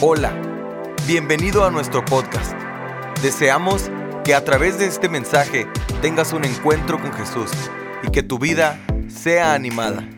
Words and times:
Hola, 0.00 0.32
bienvenido 1.08 1.64
a 1.64 1.72
nuestro 1.72 2.04
podcast. 2.04 2.52
Deseamos 3.20 3.90
que 4.24 4.32
a 4.32 4.44
través 4.44 4.78
de 4.78 4.86
este 4.86 5.08
mensaje 5.08 5.66
tengas 6.00 6.32
un 6.32 6.44
encuentro 6.44 7.02
con 7.02 7.12
Jesús 7.12 7.50
y 8.04 8.12
que 8.12 8.22
tu 8.22 8.38
vida 8.38 8.80
sea 9.08 9.54
animada. 9.54 10.08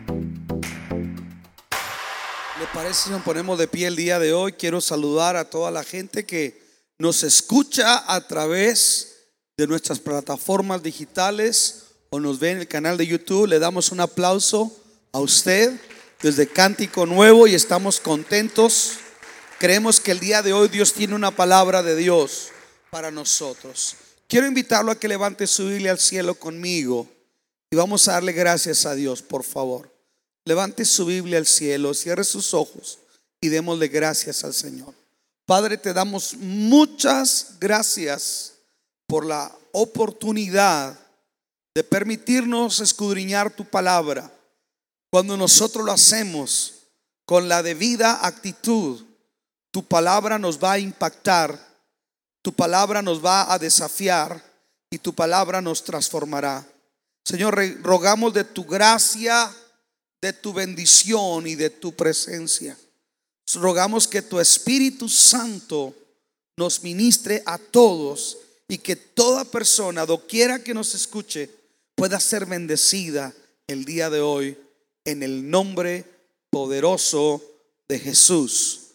¿Le 2.59 2.67
parece 2.71 3.05
si 3.05 3.09
nos 3.09 3.23
ponemos 3.23 3.57
de 3.57 3.67
pie 3.67 3.87
el 3.87 3.95
día 3.95 4.19
de 4.19 4.33
hoy? 4.33 4.51
Quiero 4.51 4.81
saludar 4.81 5.35
a 5.35 5.49
toda 5.49 5.71
la 5.71 5.83
gente 5.83 6.27
que 6.27 6.61
nos 6.99 7.23
escucha 7.23 8.03
a 8.13 8.27
través 8.27 9.31
de 9.57 9.65
nuestras 9.65 9.97
plataformas 9.97 10.83
digitales 10.83 11.85
o 12.11 12.19
nos 12.19 12.39
ve 12.39 12.51
en 12.51 12.59
el 12.59 12.67
canal 12.67 12.97
de 12.97 13.07
YouTube. 13.07 13.47
Le 13.47 13.57
damos 13.57 13.91
un 13.91 14.01
aplauso 14.01 14.71
a 15.11 15.17
usted 15.17 15.73
desde 16.21 16.45
Cántico 16.45 17.07
Nuevo 17.07 17.47
y 17.47 17.55
estamos 17.55 17.99
contentos 17.99 18.99
Creemos 19.61 19.99
que 19.99 20.09
el 20.09 20.19
día 20.19 20.41
de 20.41 20.53
hoy 20.53 20.69
Dios 20.69 20.91
tiene 20.91 21.13
una 21.13 21.29
palabra 21.29 21.83
de 21.83 21.95
Dios 21.95 22.47
para 22.89 23.11
nosotros. 23.11 23.95
Quiero 24.27 24.47
invitarlo 24.47 24.91
a 24.91 24.99
que 24.99 25.07
levante 25.07 25.45
su 25.45 25.67
Biblia 25.67 25.91
al 25.91 25.99
cielo 25.99 26.33
conmigo 26.33 27.07
y 27.69 27.75
vamos 27.75 28.07
a 28.07 28.13
darle 28.13 28.31
gracias 28.31 28.87
a 28.87 28.95
Dios, 28.95 29.21
por 29.21 29.43
favor. 29.43 29.95
Levante 30.45 30.83
su 30.83 31.05
Biblia 31.05 31.37
al 31.37 31.45
cielo, 31.45 31.93
cierre 31.93 32.23
sus 32.23 32.55
ojos 32.55 32.97
y 33.39 33.49
démosle 33.49 33.87
gracias 33.87 34.43
al 34.43 34.55
Señor. 34.55 34.95
Padre, 35.45 35.77
te 35.77 35.93
damos 35.93 36.33
muchas 36.39 37.57
gracias 37.59 38.53
por 39.05 39.27
la 39.27 39.55
oportunidad 39.73 40.99
de 41.75 41.83
permitirnos 41.83 42.79
escudriñar 42.79 43.55
tu 43.55 43.63
palabra. 43.63 44.33
Cuando 45.11 45.37
nosotros 45.37 45.85
lo 45.85 45.91
hacemos 45.91 46.87
con 47.25 47.47
la 47.47 47.61
debida 47.61 48.25
actitud, 48.25 49.10
tu 49.71 49.83
palabra 49.87 50.37
nos 50.37 50.61
va 50.61 50.73
a 50.73 50.79
impactar, 50.79 51.57
tu 52.41 52.53
palabra 52.53 53.01
nos 53.01 53.23
va 53.23 53.51
a 53.51 53.57
desafiar 53.57 54.43
y 54.89 54.97
tu 54.97 55.13
palabra 55.13 55.61
nos 55.61 55.83
transformará. 55.83 56.67
Señor, 57.23 57.57
rogamos 57.81 58.33
de 58.33 58.43
tu 58.43 58.65
gracia, 58.65 59.53
de 60.21 60.33
tu 60.33 60.53
bendición 60.53 61.47
y 61.47 61.55
de 61.55 61.69
tu 61.69 61.95
presencia. 61.95 62.77
Rogamos 63.55 64.07
que 64.07 64.21
tu 64.21 64.39
Espíritu 64.39 65.07
Santo 65.07 65.95
nos 66.57 66.83
ministre 66.83 67.41
a 67.45 67.57
todos 67.57 68.37
y 68.67 68.77
que 68.77 68.95
toda 68.95 69.45
persona, 69.45 70.05
doquiera 70.05 70.63
que 70.63 70.73
nos 70.73 70.95
escuche, 70.95 71.49
pueda 71.95 72.19
ser 72.19 72.45
bendecida 72.45 73.33
el 73.67 73.85
día 73.85 74.09
de 74.09 74.21
hoy 74.21 74.57
en 75.05 75.23
el 75.23 75.49
nombre 75.49 76.05
poderoso 76.49 77.41
de 77.87 77.99
Jesús. 77.99 78.90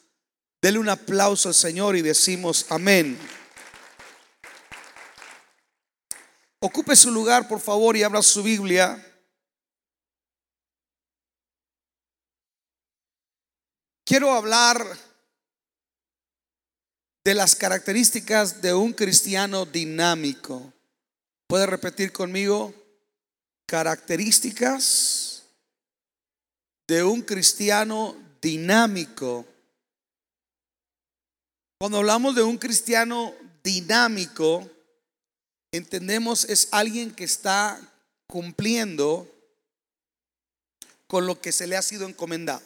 Dele 0.67 0.81
un 0.81 0.89
aplauso 0.89 1.49
al 1.49 1.55
Señor 1.55 1.95
y 1.95 2.03
decimos 2.03 2.67
amén. 2.71 3.17
Ocupe 6.59 6.97
su 6.97 7.13
lugar, 7.13 7.47
por 7.47 7.61
favor, 7.61 7.97
y 7.97 8.03
abra 8.03 8.21
su 8.21 8.43
Biblia. 8.43 9.01
Quiero 14.05 14.33
hablar 14.33 14.85
de 17.25 17.35
las 17.35 17.55
características 17.55 18.61
de 18.61 18.75
un 18.75 18.93
cristiano 18.93 19.67
dinámico. 19.67 20.73
¿Puede 21.47 21.67
repetir 21.67 22.11
conmigo? 22.11 22.75
Características 23.67 25.45
de 26.89 27.05
un 27.05 27.23
cristiano 27.23 28.17
dinámico. 28.43 29.47
Cuando 31.79 31.99
hablamos 31.99 32.35
de 32.35 32.43
un 32.43 32.57
cristiano 32.57 33.35
dinámico, 33.63 34.69
entendemos 35.73 36.45
es 36.45 36.69
alguien 36.71 37.15
que 37.15 37.25
está 37.25 37.79
cumpliendo 38.27 39.31
con 41.07 41.27
lo 41.27 41.41
que 41.41 41.53
se 41.53 41.67
le 41.67 41.77
ha 41.77 41.83
sido 41.83 42.09
encomendado. 42.09 42.63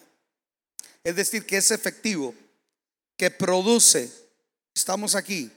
Es 1.03 1.17
decir, 1.17 1.45
que 1.45 1.57
es 1.57 1.71
efectivo, 1.71 2.35
que 3.17 3.31
produce. 3.31 4.13
Estamos 4.75 5.15
aquí. 5.15 5.51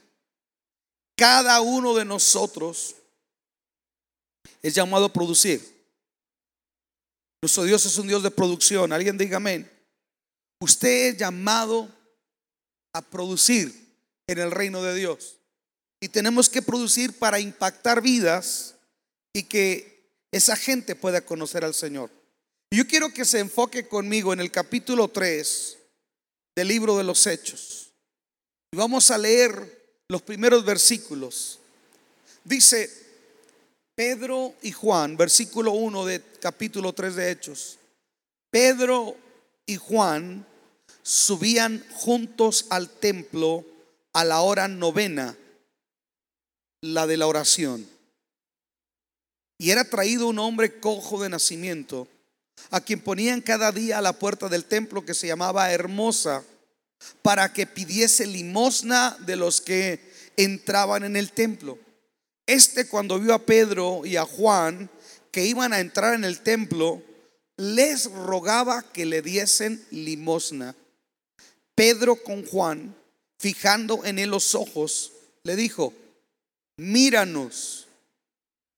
Cada 1.16 1.60
uno 1.60 1.94
de 1.94 2.04
nosotros 2.04 2.96
es 4.62 4.74
llamado 4.74 5.06
a 5.06 5.12
producir. 5.12 5.62
Nuestro 7.40 7.62
Dios 7.64 7.86
es 7.86 7.96
un 7.98 8.08
Dios 8.08 8.22
de 8.22 8.30
producción. 8.30 8.92
Alguien 8.92 9.16
diga 9.16 9.36
amén. 9.36 9.70
Usted 10.60 11.08
es 11.10 11.16
llamado 11.18 11.88
a 12.94 13.02
producir 13.02 13.74
en 14.26 14.38
el 14.38 14.50
reino 14.50 14.82
de 14.82 14.94
Dios. 14.94 15.36
Y 16.00 16.08
tenemos 16.08 16.48
que 16.48 16.62
producir 16.62 17.18
para 17.18 17.40
impactar 17.40 18.00
vidas 18.00 18.76
y 19.34 19.42
que 19.42 20.10
esa 20.32 20.56
gente 20.56 20.94
pueda 20.94 21.20
conocer 21.20 21.64
al 21.64 21.74
Señor. 21.74 22.10
Yo 22.70 22.86
quiero 22.86 23.12
que 23.12 23.24
se 23.24 23.40
enfoque 23.40 23.86
conmigo 23.86 24.32
en 24.32 24.40
el 24.40 24.50
capítulo 24.50 25.08
3 25.08 25.78
del 26.56 26.68
libro 26.68 26.96
de 26.96 27.04
los 27.04 27.26
Hechos. 27.26 27.92
Y 28.72 28.76
vamos 28.76 29.10
a 29.10 29.18
leer 29.18 30.02
los 30.08 30.22
primeros 30.22 30.64
versículos. 30.64 31.58
Dice 32.42 32.90
Pedro 33.94 34.54
y 34.62 34.72
Juan, 34.72 35.16
versículo 35.16 35.72
1 35.72 36.06
de 36.06 36.22
capítulo 36.40 36.92
3 36.92 37.16
de 37.16 37.30
Hechos. 37.30 37.78
Pedro 38.50 39.16
y 39.66 39.76
Juan 39.76 40.46
subían 41.04 41.84
juntos 41.92 42.66
al 42.70 42.88
templo 42.88 43.64
a 44.14 44.24
la 44.24 44.40
hora 44.40 44.68
novena, 44.68 45.36
la 46.80 47.06
de 47.06 47.18
la 47.18 47.26
oración. 47.26 47.86
Y 49.58 49.70
era 49.70 49.84
traído 49.84 50.26
un 50.26 50.38
hombre 50.38 50.80
cojo 50.80 51.22
de 51.22 51.28
nacimiento, 51.28 52.08
a 52.70 52.80
quien 52.80 53.00
ponían 53.00 53.42
cada 53.42 53.70
día 53.70 53.98
a 53.98 54.02
la 54.02 54.14
puerta 54.14 54.48
del 54.48 54.64
templo 54.64 55.04
que 55.04 55.14
se 55.14 55.26
llamaba 55.26 55.70
Hermosa, 55.70 56.42
para 57.20 57.52
que 57.52 57.66
pidiese 57.66 58.26
limosna 58.26 59.16
de 59.20 59.36
los 59.36 59.60
que 59.60 60.00
entraban 60.36 61.04
en 61.04 61.16
el 61.16 61.32
templo. 61.32 61.78
Este 62.46 62.88
cuando 62.88 63.20
vio 63.20 63.34
a 63.34 63.44
Pedro 63.44 64.06
y 64.06 64.16
a 64.16 64.24
Juan 64.24 64.88
que 65.30 65.44
iban 65.44 65.74
a 65.74 65.80
entrar 65.80 66.14
en 66.14 66.24
el 66.24 66.40
templo, 66.40 67.02
les 67.56 68.10
rogaba 68.10 68.82
que 68.82 69.04
le 69.04 69.20
diesen 69.20 69.84
limosna. 69.90 70.74
Pedro 71.74 72.16
con 72.16 72.44
Juan, 72.44 72.94
fijando 73.38 74.04
en 74.04 74.18
él 74.18 74.30
los 74.30 74.54
ojos, 74.54 75.12
le 75.42 75.56
dijo, 75.56 75.92
míranos. 76.76 77.86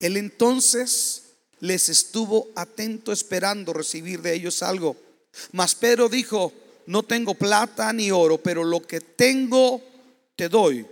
Él 0.01 0.17
entonces 0.17 1.23
les 1.61 1.89
estuvo 1.89 2.49
atento 2.55 3.13
esperando 3.13 3.73
recibir 3.73 4.21
de 4.21 4.35
ellos 4.35 4.63
algo. 4.63 4.97
Mas 5.53 5.75
Pedro 5.75 6.09
dijo, 6.09 6.53
no 6.87 7.03
tengo 7.03 7.35
plata 7.35 7.93
ni 7.93 8.11
oro, 8.11 8.39
pero 8.39 8.65
lo 8.65 8.81
que 8.81 9.01
tengo 9.01 9.83
te 10.37 10.49
doy. 10.49 10.87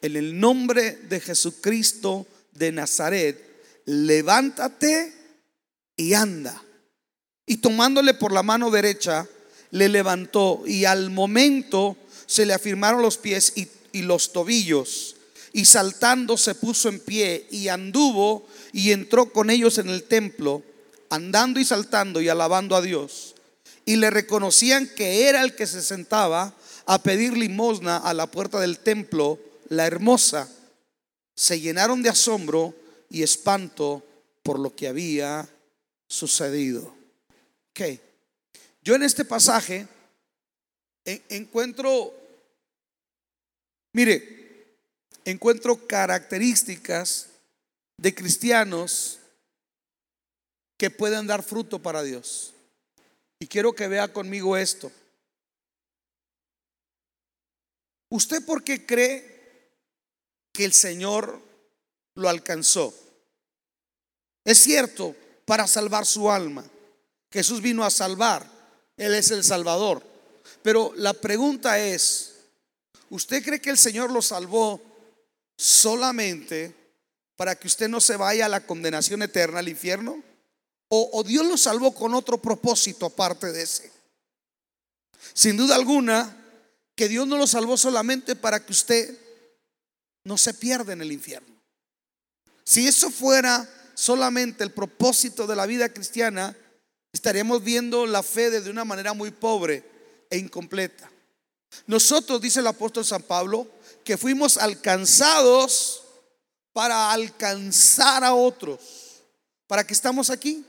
En 0.00 0.16
el 0.16 0.38
nombre 0.38 0.92
de 1.08 1.20
Jesucristo 1.20 2.26
de 2.52 2.72
Nazaret, 2.72 3.38
levántate 3.86 5.12
y 5.96 6.14
anda. 6.14 6.62
Y 7.46 7.58
tomándole 7.58 8.14
por 8.14 8.32
la 8.32 8.42
mano 8.42 8.70
derecha, 8.70 9.28
le 9.72 9.88
levantó 9.88 10.62
y 10.66 10.84
al 10.84 11.10
momento 11.10 11.96
se 12.26 12.46
le 12.46 12.52
afirmaron 12.52 13.02
los 13.02 13.18
pies 13.18 13.54
y, 13.56 13.68
los 14.02 14.32
tobillos. 14.32 15.16
Y 15.52 15.66
saltando 15.66 16.38
se 16.38 16.54
puso 16.54 16.88
en 16.88 17.00
pie 17.00 17.46
y 17.50 17.68
anduvo 17.68 18.46
y 18.72 18.92
entró 18.92 19.32
con 19.32 19.50
ellos 19.50 19.76
en 19.78 19.88
el 19.88 20.04
templo, 20.04 20.62
andando 21.10 21.60
y 21.60 21.64
saltando 21.64 22.22
y 22.22 22.28
alabando 22.28 22.76
a 22.76 22.80
Dios. 22.80 23.34
Y 23.84 23.96
le 23.96 24.10
reconocían 24.10 24.88
que 24.94 25.28
era 25.28 25.42
el 25.42 25.54
que 25.54 25.66
se 25.66 25.82
sentaba 25.82 26.54
a 26.86 27.02
pedir 27.02 27.36
limosna 27.36 27.96
a 27.96 28.14
la 28.14 28.30
puerta 28.30 28.60
del 28.60 28.78
templo, 28.78 29.38
la 29.68 29.86
hermosa. 29.86 30.48
Se 31.34 31.60
llenaron 31.60 32.02
de 32.02 32.10
asombro 32.10 32.74
y 33.10 33.22
espanto 33.22 34.02
por 34.42 34.58
lo 34.58 34.74
que 34.74 34.88
había 34.88 35.48
sucedido. 36.08 36.94
Okay. 37.70 38.00
Yo 38.82 38.96
en 38.96 39.04
este 39.04 39.24
pasaje 39.24 39.86
encuentro, 41.04 42.12
mire, 43.92 44.76
encuentro 45.24 45.86
características 45.86 47.28
de 47.96 48.14
cristianos 48.14 49.20
que 50.76 50.90
pueden 50.90 51.28
dar 51.28 51.44
fruto 51.44 51.80
para 51.80 52.02
Dios. 52.02 52.54
Y 53.38 53.46
quiero 53.46 53.72
que 53.72 53.86
vea 53.86 54.12
conmigo 54.12 54.56
esto. 54.56 54.90
¿Usted 58.08 58.44
por 58.44 58.62
qué 58.64 58.84
cree 58.84 59.70
que 60.52 60.64
el 60.64 60.72
Señor 60.72 61.40
lo 62.14 62.28
alcanzó? 62.28 62.92
Es 64.44 64.58
cierto, 64.58 65.14
para 65.44 65.66
salvar 65.66 66.04
su 66.04 66.30
alma. 66.30 66.64
Jesús 67.32 67.62
vino 67.62 67.84
a 67.84 67.90
salvar. 67.90 68.61
Él 68.96 69.14
es 69.14 69.30
el 69.30 69.44
Salvador. 69.44 70.02
Pero 70.62 70.92
la 70.96 71.12
pregunta 71.12 71.78
es, 71.78 72.34
¿usted 73.10 73.44
cree 73.44 73.60
que 73.60 73.70
el 73.70 73.78
Señor 73.78 74.10
lo 74.10 74.22
salvó 74.22 74.80
solamente 75.56 76.74
para 77.36 77.54
que 77.54 77.66
usted 77.66 77.88
no 77.88 78.00
se 78.00 78.16
vaya 78.16 78.46
a 78.46 78.48
la 78.48 78.66
condenación 78.66 79.22
eterna 79.22 79.60
al 79.60 79.68
infierno? 79.68 80.22
¿O, 80.88 81.10
o 81.12 81.24
Dios 81.24 81.46
lo 81.46 81.56
salvó 81.56 81.94
con 81.94 82.14
otro 82.14 82.38
propósito 82.38 83.06
aparte 83.06 83.50
de 83.52 83.62
ese? 83.62 83.90
Sin 85.32 85.56
duda 85.56 85.74
alguna, 85.74 86.38
que 86.94 87.08
Dios 87.08 87.26
no 87.26 87.38
lo 87.38 87.46
salvó 87.46 87.76
solamente 87.76 88.36
para 88.36 88.64
que 88.64 88.72
usted 88.72 89.18
no 90.24 90.36
se 90.38 90.54
pierda 90.54 90.92
en 90.92 91.00
el 91.00 91.12
infierno. 91.12 91.52
Si 92.64 92.86
eso 92.86 93.10
fuera 93.10 93.68
solamente 93.94 94.62
el 94.62 94.72
propósito 94.72 95.46
de 95.46 95.56
la 95.56 95.66
vida 95.66 95.88
cristiana, 95.88 96.56
estaríamos 97.12 97.62
viendo 97.62 98.06
la 98.06 98.22
fe 98.22 98.50
de 98.50 98.70
una 98.70 98.84
manera 98.84 99.12
muy 99.12 99.30
pobre 99.30 99.84
e 100.30 100.38
incompleta. 100.38 101.10
Nosotros, 101.86 102.40
dice 102.40 102.60
el 102.60 102.66
apóstol 102.66 103.04
San 103.04 103.22
Pablo, 103.22 103.66
que 104.04 104.16
fuimos 104.16 104.56
alcanzados 104.56 106.02
para 106.72 107.12
alcanzar 107.12 108.24
a 108.24 108.34
otros. 108.34 108.80
¿Para 109.66 109.86
qué 109.86 109.94
estamos 109.94 110.30
aquí? 110.30 110.64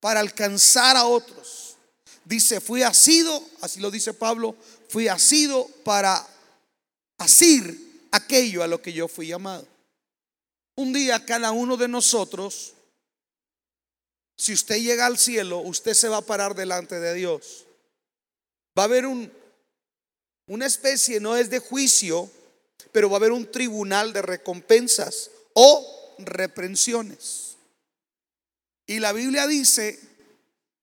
Para 0.00 0.20
alcanzar 0.20 0.96
a 0.96 1.04
otros. 1.04 1.76
Dice, 2.24 2.60
fui 2.60 2.82
asido, 2.82 3.42
así 3.60 3.80
lo 3.80 3.90
dice 3.90 4.12
Pablo, 4.12 4.54
fui 4.88 5.08
asido 5.08 5.66
para 5.84 6.26
asir 7.16 8.06
aquello 8.10 8.62
a 8.62 8.66
lo 8.66 8.80
que 8.80 8.92
yo 8.92 9.08
fui 9.08 9.28
llamado. 9.28 9.66
Un 10.76 10.92
día 10.92 11.24
cada 11.24 11.50
uno 11.52 11.76
de 11.76 11.88
nosotros, 11.88 12.74
si 14.38 14.52
usted 14.52 14.76
llega 14.76 15.04
al 15.04 15.18
cielo, 15.18 15.58
usted 15.58 15.94
se 15.94 16.08
va 16.08 16.18
a 16.18 16.22
parar 16.22 16.54
delante 16.54 17.00
de 17.00 17.12
Dios. 17.12 17.66
Va 18.78 18.82
a 18.82 18.84
haber 18.84 19.04
un, 19.04 19.30
una 20.46 20.64
especie, 20.64 21.18
no 21.18 21.36
es 21.36 21.50
de 21.50 21.58
juicio, 21.58 22.30
pero 22.92 23.10
va 23.10 23.16
a 23.16 23.18
haber 23.18 23.32
un 23.32 23.50
tribunal 23.50 24.12
de 24.12 24.22
recompensas 24.22 25.32
o 25.54 26.14
reprensiones. 26.18 27.56
Y 28.86 29.00
la 29.00 29.12
Biblia 29.12 29.48
dice 29.48 29.98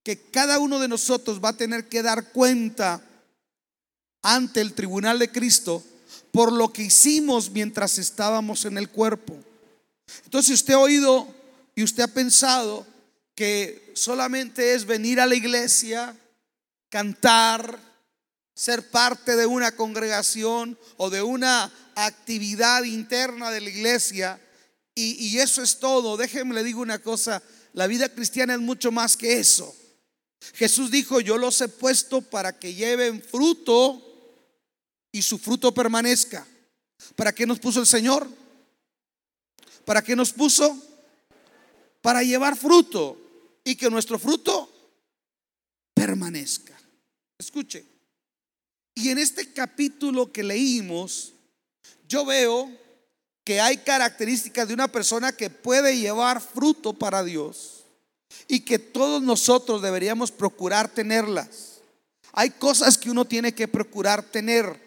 que 0.03 0.19
cada 0.19 0.59
uno 0.59 0.79
de 0.79 0.89
nosotros 0.89 1.39
va 1.43 1.49
a 1.49 1.57
tener 1.57 1.87
que 1.87 2.03
dar 2.03 2.33
cuenta 2.33 3.01
ante 4.21 4.59
el 4.59 4.73
tribunal 4.73 5.17
de 5.17 5.31
Cristo 5.31 5.81
por 6.31 6.51
lo 6.51 6.73
que 6.73 6.83
hicimos 6.83 7.49
mientras 7.49 7.97
estábamos 7.99 8.65
en 8.65 8.77
el 8.77 8.89
cuerpo. 8.89 9.37
Entonces 10.25 10.55
usted 10.55 10.73
ha 10.73 10.79
oído 10.79 11.25
y 11.73 11.83
usted 11.83 12.03
ha 12.03 12.07
pensado 12.07 12.85
que 13.35 13.91
solamente 13.93 14.73
es 14.73 14.85
venir 14.85 15.19
a 15.19 15.25
la 15.25 15.35
iglesia, 15.35 16.15
cantar, 16.89 17.77
ser 18.55 18.89
parte 18.89 19.35
de 19.35 19.45
una 19.45 19.75
congregación 19.75 20.79
o 20.95 21.09
de 21.09 21.21
una 21.21 21.71
actividad 21.95 22.83
interna 22.83 23.51
de 23.51 23.59
la 23.61 23.69
iglesia 23.69 24.39
y, 24.97 25.37
eso 25.39 25.61
es 25.61 25.79
todo. 25.79 26.15
Déjenme 26.15 26.55
le 26.55 26.63
digo 26.63 26.79
una 26.81 26.99
cosa, 26.99 27.43
la 27.73 27.85
vida 27.85 28.07
cristiana 28.07 28.53
es 28.53 28.61
mucho 28.61 28.93
más 28.93 29.17
que 29.17 29.39
eso. 29.39 29.75
Jesús 30.53 30.89
dijo, 30.89 31.19
yo 31.19 31.37
los 31.37 31.59
he 31.59 31.67
puesto 31.67 32.21
para 32.21 32.57
que 32.57 32.73
lleven 32.73 33.21
fruto 33.21 34.01
y 35.11 35.21
su 35.21 35.37
fruto 35.37 35.73
permanezca. 35.73 36.47
¿Para 37.17 37.35
qué 37.35 37.45
nos 37.45 37.59
puso 37.59 37.81
el 37.81 37.87
Señor? 37.87 38.25
¿Para 39.83 40.01
qué 40.01 40.15
nos 40.15 40.31
puso? 40.31 40.81
Para 42.01 42.23
llevar 42.23 42.55
fruto 42.55 43.24
y 43.65 43.75
que 43.75 43.89
nuestro 43.89 44.17
fruto 44.17 44.71
permanezca. 45.93 46.79
Escuche. 47.37 47.83
Y 48.93 49.09
en 49.09 49.17
este 49.17 49.51
capítulo 49.51 50.31
que 50.31 50.43
leímos, 50.43 51.33
yo 52.07 52.23
veo 52.25 52.71
que 53.43 53.59
hay 53.59 53.77
características 53.77 54.67
de 54.67 54.73
una 54.73 54.87
persona 54.87 55.35
que 55.35 55.49
puede 55.49 55.97
llevar 55.97 56.39
fruto 56.39 56.93
para 56.93 57.23
Dios 57.23 57.83
y 58.47 58.61
que 58.61 58.79
todos 58.79 59.21
nosotros 59.21 59.81
deberíamos 59.81 60.31
procurar 60.31 60.87
tenerlas. 60.87 61.81
Hay 62.31 62.51
cosas 62.51 62.97
que 62.97 63.09
uno 63.09 63.25
tiene 63.25 63.53
que 63.53 63.67
procurar 63.67 64.23
tener 64.23 64.79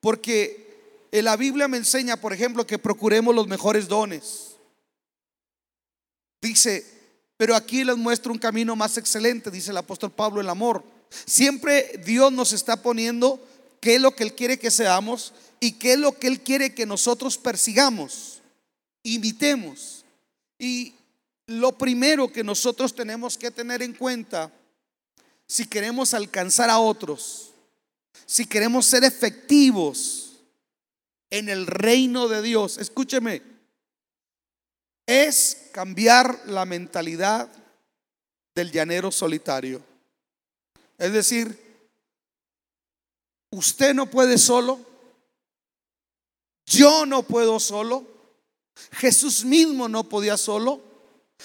porque 0.00 1.08
en 1.12 1.24
la 1.24 1.36
Biblia 1.36 1.68
me 1.68 1.78
enseña, 1.78 2.16
por 2.16 2.32
ejemplo, 2.32 2.66
que 2.66 2.78
procuremos 2.78 3.34
los 3.34 3.48
mejores 3.48 3.88
dones. 3.88 4.56
Dice, 6.40 6.99
pero 7.40 7.56
aquí 7.56 7.84
les 7.84 7.96
muestro 7.96 8.34
un 8.34 8.38
camino 8.38 8.76
más 8.76 8.98
excelente, 8.98 9.50
dice 9.50 9.70
el 9.70 9.78
apóstol 9.78 10.12
Pablo, 10.12 10.42
el 10.42 10.50
amor. 10.50 10.84
Siempre 11.24 11.98
Dios 12.04 12.30
nos 12.30 12.52
está 12.52 12.82
poniendo 12.82 13.42
qué 13.80 13.94
es 13.94 14.00
lo 14.02 14.14
que 14.14 14.24
Él 14.24 14.34
quiere 14.34 14.58
que 14.58 14.70
seamos 14.70 15.32
y 15.58 15.72
qué 15.72 15.94
es 15.94 15.98
lo 15.98 16.18
que 16.18 16.26
Él 16.26 16.42
quiere 16.42 16.74
que 16.74 16.84
nosotros 16.84 17.38
persigamos, 17.38 18.42
imitemos. 19.02 20.04
Y 20.58 20.92
lo 21.46 21.78
primero 21.78 22.30
que 22.30 22.44
nosotros 22.44 22.94
tenemos 22.94 23.38
que 23.38 23.50
tener 23.50 23.80
en 23.80 23.94
cuenta, 23.94 24.52
si 25.46 25.64
queremos 25.64 26.12
alcanzar 26.12 26.68
a 26.68 26.78
otros, 26.78 27.54
si 28.26 28.44
queremos 28.44 28.84
ser 28.84 29.02
efectivos, 29.02 30.42
en 31.30 31.48
el 31.48 31.66
reino 31.66 32.28
de 32.28 32.42
Dios, 32.42 32.76
escúcheme, 32.76 33.40
es 35.10 35.70
cambiar 35.72 36.40
la 36.46 36.64
mentalidad 36.64 37.48
del 38.54 38.70
llanero 38.70 39.10
solitario. 39.10 39.82
Es 40.98 41.12
decir, 41.12 41.58
usted 43.50 43.92
no 43.92 44.06
puede 44.06 44.38
solo, 44.38 44.78
yo 46.66 47.06
no 47.06 47.24
puedo 47.24 47.58
solo, 47.58 48.06
Jesús 48.92 49.44
mismo 49.44 49.88
no 49.88 50.08
podía 50.08 50.36
solo. 50.36 50.80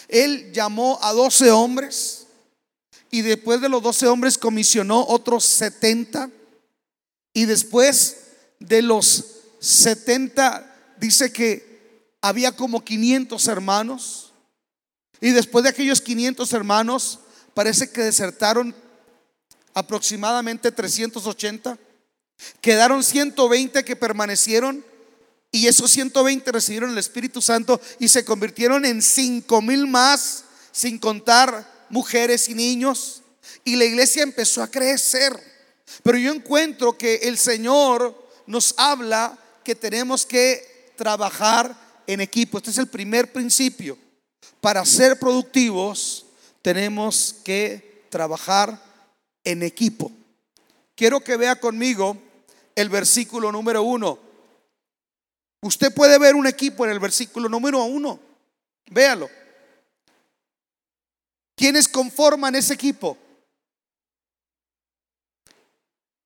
Él 0.10 0.52
llamó 0.54 1.00
a 1.02 1.12
doce 1.14 1.50
hombres 1.50 2.28
y 3.10 3.24
después 3.24 3.62
de 3.62 3.70
los 3.70 3.82
doce 3.82 4.08
hombres 4.08 4.38
comisionó 4.38 5.04
otros 5.08 5.44
setenta 5.44 6.30
y 7.34 7.46
después 7.46 8.18
de 8.60 8.84
los 8.84 9.26
70 9.60 10.96
dice 10.98 11.34
que 11.34 11.75
había 12.28 12.52
como 12.52 12.84
500 12.84 13.48
hermanos. 13.48 14.34
Y 15.22 15.30
después 15.30 15.62
de 15.62 15.70
aquellos 15.70 16.02
500 16.02 16.54
hermanos, 16.54 17.20
parece 17.54 17.92
que 17.92 18.02
desertaron 18.02 18.74
aproximadamente 19.76 20.72
380. 20.72 21.78
Quedaron 22.62 23.04
120 23.04 23.86
que 23.86 23.96
permanecieron 23.96 24.84
y 25.52 25.68
esos 25.68 25.92
120 25.92 26.52
recibieron 26.52 26.90
el 26.90 26.98
Espíritu 26.98 27.44
Santo 27.44 27.80
y 28.00 28.08
se 28.08 28.26
convirtieron 28.26 28.86
en 28.86 29.04
5 29.04 29.62
mil 29.62 29.86
más, 29.86 30.46
sin 30.72 30.98
contar 30.98 31.86
mujeres 31.90 32.50
y 32.50 32.56
niños. 32.56 33.22
Y 33.64 33.76
la 33.76 33.86
iglesia 33.86 34.24
empezó 34.24 34.64
a 34.64 34.72
crecer. 34.72 35.40
Pero 36.02 36.18
yo 36.18 36.34
encuentro 36.34 36.98
que 36.98 37.18
el 37.18 37.38
Señor 37.38 38.30
nos 38.48 38.74
habla 38.78 39.38
que 39.64 39.76
tenemos 39.76 40.26
que 40.26 40.92
trabajar 40.98 41.85
en 42.08 42.22
equipo. 42.22 42.58
Este 42.58 42.72
es 42.72 42.78
el 42.78 42.88
primer 42.88 43.32
principio. 43.32 43.98
Para 44.62 44.86
ser 44.86 45.20
productivos 45.20 46.26
tenemos 46.62 47.36
que 47.44 48.06
trabajar 48.10 48.82
en 49.44 49.64
equipo. 49.64 50.12
Quiero 50.96 51.20
que 51.20 51.38
vea 51.38 51.60
conmigo 51.60 52.18
el 52.76 52.90
versículo 52.90 53.52
número 53.52 53.84
uno. 53.84 54.20
Usted 55.62 55.94
puede 55.94 56.20
ver 56.20 56.36
un 56.36 56.48
equipo 56.48 56.86
en 56.86 56.92
el 56.92 57.00
versículo 57.00 57.50
número 57.50 57.84
uno. 57.84 58.20
Véalo. 58.88 59.30
¿Quiénes 61.56 61.88
conforman 61.88 62.56
ese 62.56 62.74
equipo? 62.74 63.18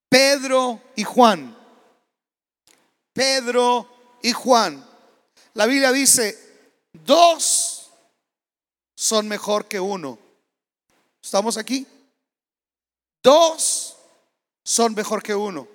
Pedro 0.10 0.82
y 0.96 1.04
Juan. 1.04 1.56
Pedro 3.14 4.18
y 4.24 4.32
Juan. 4.32 4.89
La 5.60 5.66
Biblia 5.66 5.92
dice, 5.92 6.40
dos 6.94 7.90
son 8.96 9.28
mejor 9.28 9.68
que 9.68 9.78
uno. 9.78 10.18
¿Estamos 11.22 11.58
aquí? 11.58 11.86
Dos 13.22 13.98
son 14.64 14.96
mejor 14.96 15.22
que 15.22 15.36
uno. 15.36 15.68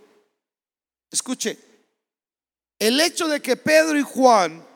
Escuche, 1.11 1.59
el 2.79 2.99
hecho 2.99 3.29
de 3.29 3.43
que 3.43 3.59
Pedro 3.59 3.99
y 3.99 4.03
Juan 4.03 4.67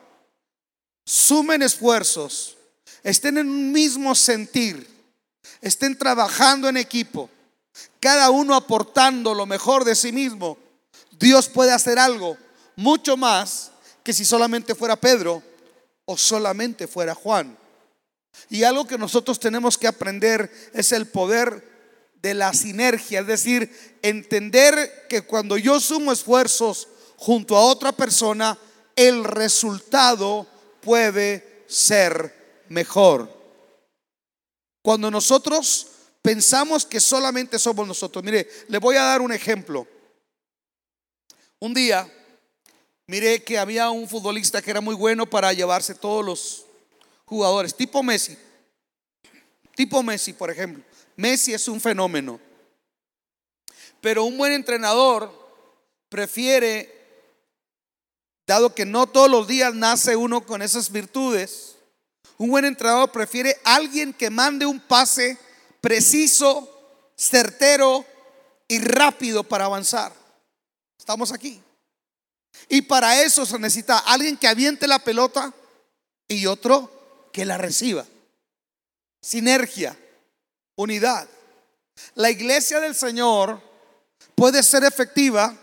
sumen 1.07 1.63
esfuerzos, 1.63 2.55
estén 3.01 3.39
en 3.39 3.49
un 3.49 3.71
mismo 3.71 4.13
sentir, 4.13 4.87
estén 5.59 5.97
trabajando 5.97 6.69
en 6.69 6.77
equipo, 6.77 7.31
cada 7.99 8.29
uno 8.29 8.53
aportando 8.53 9.33
lo 9.33 9.47
mejor 9.47 9.85
de 9.85 9.95
sí 9.95 10.11
mismo, 10.11 10.59
Dios 11.17 11.49
puede 11.49 11.71
hacer 11.71 11.97
algo 11.97 12.37
mucho 12.75 13.17
más 13.17 13.71
que 14.03 14.13
si 14.13 14.25
solamente 14.25 14.75
fuera 14.75 14.95
Pedro 14.95 15.43
o 16.05 16.17
solamente 16.17 16.87
fuera 16.87 17.15
Juan. 17.15 17.57
Y 18.49 18.63
algo 18.63 18.85
que 18.85 18.97
nosotros 18.97 19.39
tenemos 19.39 19.77
que 19.77 19.87
aprender 19.87 20.51
es 20.73 20.91
el 20.91 21.07
poder 21.07 21.67
de 22.21 22.33
la 22.33 22.53
sinergia, 22.53 23.21
es 23.21 23.27
decir, 23.27 23.97
entender 24.01 25.07
que 25.07 25.21
cuando 25.21 25.57
yo 25.57 25.79
sumo 25.79 26.11
esfuerzos 26.11 26.87
junto 27.17 27.55
a 27.55 27.61
otra 27.61 27.91
persona, 27.91 28.57
el 28.95 29.23
resultado 29.23 30.47
puede 30.81 31.63
ser 31.67 32.65
mejor. 32.67 33.29
Cuando 34.81 35.09
nosotros 35.11 35.87
pensamos 36.21 36.85
que 36.85 36.99
solamente 36.99 37.59
somos 37.59 37.87
nosotros, 37.87 38.23
mire, 38.23 38.49
le 38.67 38.77
voy 38.79 38.95
a 38.95 39.03
dar 39.03 39.21
un 39.21 39.31
ejemplo. 39.31 39.87
Un 41.59 41.73
día 41.73 42.11
miré 43.09 43.43
que 43.43 43.57
había 43.57 43.89
un 43.89 44.07
futbolista 44.07 44.61
que 44.61 44.69
era 44.69 44.81
muy 44.81 44.93
bueno 44.93 45.25
para 45.25 45.51
llevarse 45.51 45.95
todos 45.95 46.23
los 46.23 46.65
jugadores, 47.25 47.73
tipo 47.73 48.03
Messi. 48.03 48.37
Tipo 49.75 50.03
Messi, 50.03 50.31
por 50.31 50.51
ejemplo. 50.51 50.83
Messi 51.15 51.55
es 51.55 51.67
un 51.67 51.81
fenómeno. 51.81 52.39
Pero 53.99 54.25
un 54.25 54.37
buen 54.37 54.53
entrenador 54.53 55.33
prefiere, 56.07 56.95
dado 58.45 58.75
que 58.75 58.85
no 58.85 59.07
todos 59.07 59.29
los 59.29 59.47
días 59.47 59.73
nace 59.73 60.15
uno 60.15 60.45
con 60.45 60.61
esas 60.61 60.91
virtudes, 60.91 61.77
un 62.37 62.51
buen 62.51 62.63
entrenador 62.63 63.11
prefiere 63.11 63.57
alguien 63.63 64.13
que 64.13 64.29
mande 64.29 64.67
un 64.67 64.79
pase 64.79 65.35
preciso, 65.81 66.69
certero 67.15 68.05
y 68.67 68.77
rápido 68.77 69.43
para 69.43 69.65
avanzar. 69.65 70.13
Estamos 70.95 71.31
aquí. 71.31 71.59
Y 72.69 72.83
para 72.83 73.23
eso 73.23 73.45
se 73.47 73.57
necesita 73.57 73.97
alguien 73.97 74.37
que 74.37 74.47
aviente 74.47 74.87
la 74.87 74.99
pelota 74.99 75.51
y 76.27 76.45
otro 76.45 77.29
que 77.33 77.43
la 77.43 77.57
reciba. 77.57 78.05
Sinergia, 79.19 79.97
unidad. 80.75 81.27
La 82.13 82.29
iglesia 82.29 82.79
del 82.79 82.93
Señor 82.93 83.59
puede 84.35 84.61
ser 84.61 84.83
efectiva 84.83 85.57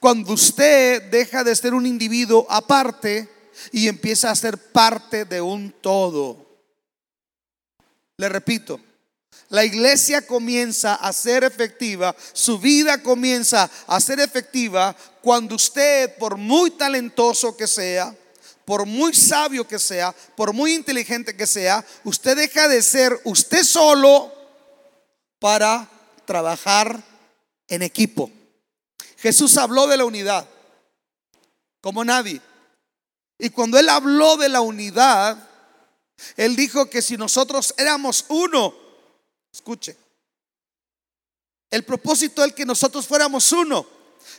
cuando 0.00 0.32
usted 0.32 1.10
deja 1.10 1.44
de 1.44 1.54
ser 1.54 1.74
un 1.74 1.86
individuo 1.86 2.44
aparte 2.50 3.28
y 3.70 3.86
empieza 3.86 4.30
a 4.30 4.36
ser 4.36 4.58
parte 4.58 5.24
de 5.24 5.40
un 5.40 5.72
todo. 5.80 6.44
Le 8.16 8.28
repito, 8.28 8.80
la 9.52 9.66
iglesia 9.66 10.26
comienza 10.26 10.94
a 10.94 11.12
ser 11.12 11.44
efectiva, 11.44 12.16
su 12.32 12.58
vida 12.58 13.02
comienza 13.02 13.70
a 13.86 14.00
ser 14.00 14.18
efectiva 14.20 14.96
cuando 15.20 15.56
usted, 15.56 16.16
por 16.16 16.38
muy 16.38 16.70
talentoso 16.70 17.54
que 17.54 17.66
sea, 17.66 18.16
por 18.64 18.86
muy 18.86 19.12
sabio 19.12 19.68
que 19.68 19.78
sea, 19.78 20.14
por 20.36 20.54
muy 20.54 20.72
inteligente 20.72 21.36
que 21.36 21.46
sea, 21.46 21.84
usted 22.02 22.34
deja 22.34 22.66
de 22.66 22.80
ser 22.80 23.20
usted 23.24 23.62
solo 23.62 24.32
para 25.38 25.86
trabajar 26.24 27.02
en 27.68 27.82
equipo. 27.82 28.30
Jesús 29.18 29.58
habló 29.58 29.86
de 29.86 29.98
la 29.98 30.06
unidad 30.06 30.48
como 31.82 32.06
nadie. 32.06 32.40
Y 33.38 33.50
cuando 33.50 33.78
él 33.78 33.90
habló 33.90 34.38
de 34.38 34.48
la 34.48 34.62
unidad, 34.62 35.46
él 36.38 36.56
dijo 36.56 36.88
que 36.88 37.02
si 37.02 37.18
nosotros 37.18 37.74
éramos 37.76 38.24
uno, 38.28 38.81
Escuche. 39.52 39.96
El 41.70 41.84
propósito 41.84 42.44
es 42.44 42.52
que 42.52 42.64
nosotros 42.64 43.06
fuéramos 43.06 43.52
uno. 43.52 43.86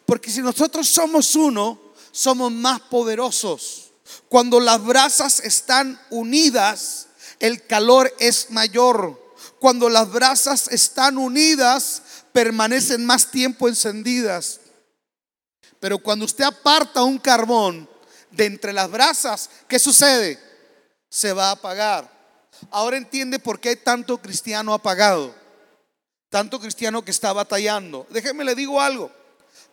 Porque 0.05 0.31
si 0.31 0.41
nosotros 0.41 0.87
somos 0.87 1.35
uno, 1.35 1.79
somos 2.11 2.51
más 2.51 2.79
poderosos. 2.81 3.91
Cuando 4.29 4.59
las 4.59 4.83
brasas 4.83 5.39
están 5.39 5.99
unidas, 6.09 7.07
el 7.39 7.65
calor 7.65 8.13
es 8.19 8.51
mayor. 8.51 9.21
Cuando 9.59 9.89
las 9.89 10.11
brasas 10.11 10.67
están 10.69 11.17
unidas, 11.17 12.03
permanecen 12.31 13.05
más 13.05 13.31
tiempo 13.31 13.67
encendidas. 13.67 14.59
Pero 15.79 15.99
cuando 15.99 16.25
usted 16.25 16.43
aparta 16.43 17.03
un 17.03 17.17
carbón 17.17 17.89
de 18.31 18.45
entre 18.45 18.73
las 18.73 18.89
brasas, 18.89 19.49
¿qué 19.67 19.79
sucede? 19.79 20.39
Se 21.09 21.33
va 21.33 21.49
a 21.49 21.51
apagar. 21.51 22.12
Ahora 22.71 22.97
entiende 22.97 23.39
por 23.39 23.59
qué 23.59 23.75
tanto 23.75 24.17
cristiano 24.17 24.73
apagado, 24.73 25.33
tanto 26.29 26.59
cristiano 26.59 27.03
que 27.03 27.11
está 27.11 27.33
batallando. 27.33 28.07
Déjeme 28.09 28.43
le 28.43 28.55
digo 28.55 28.79
algo. 28.79 29.11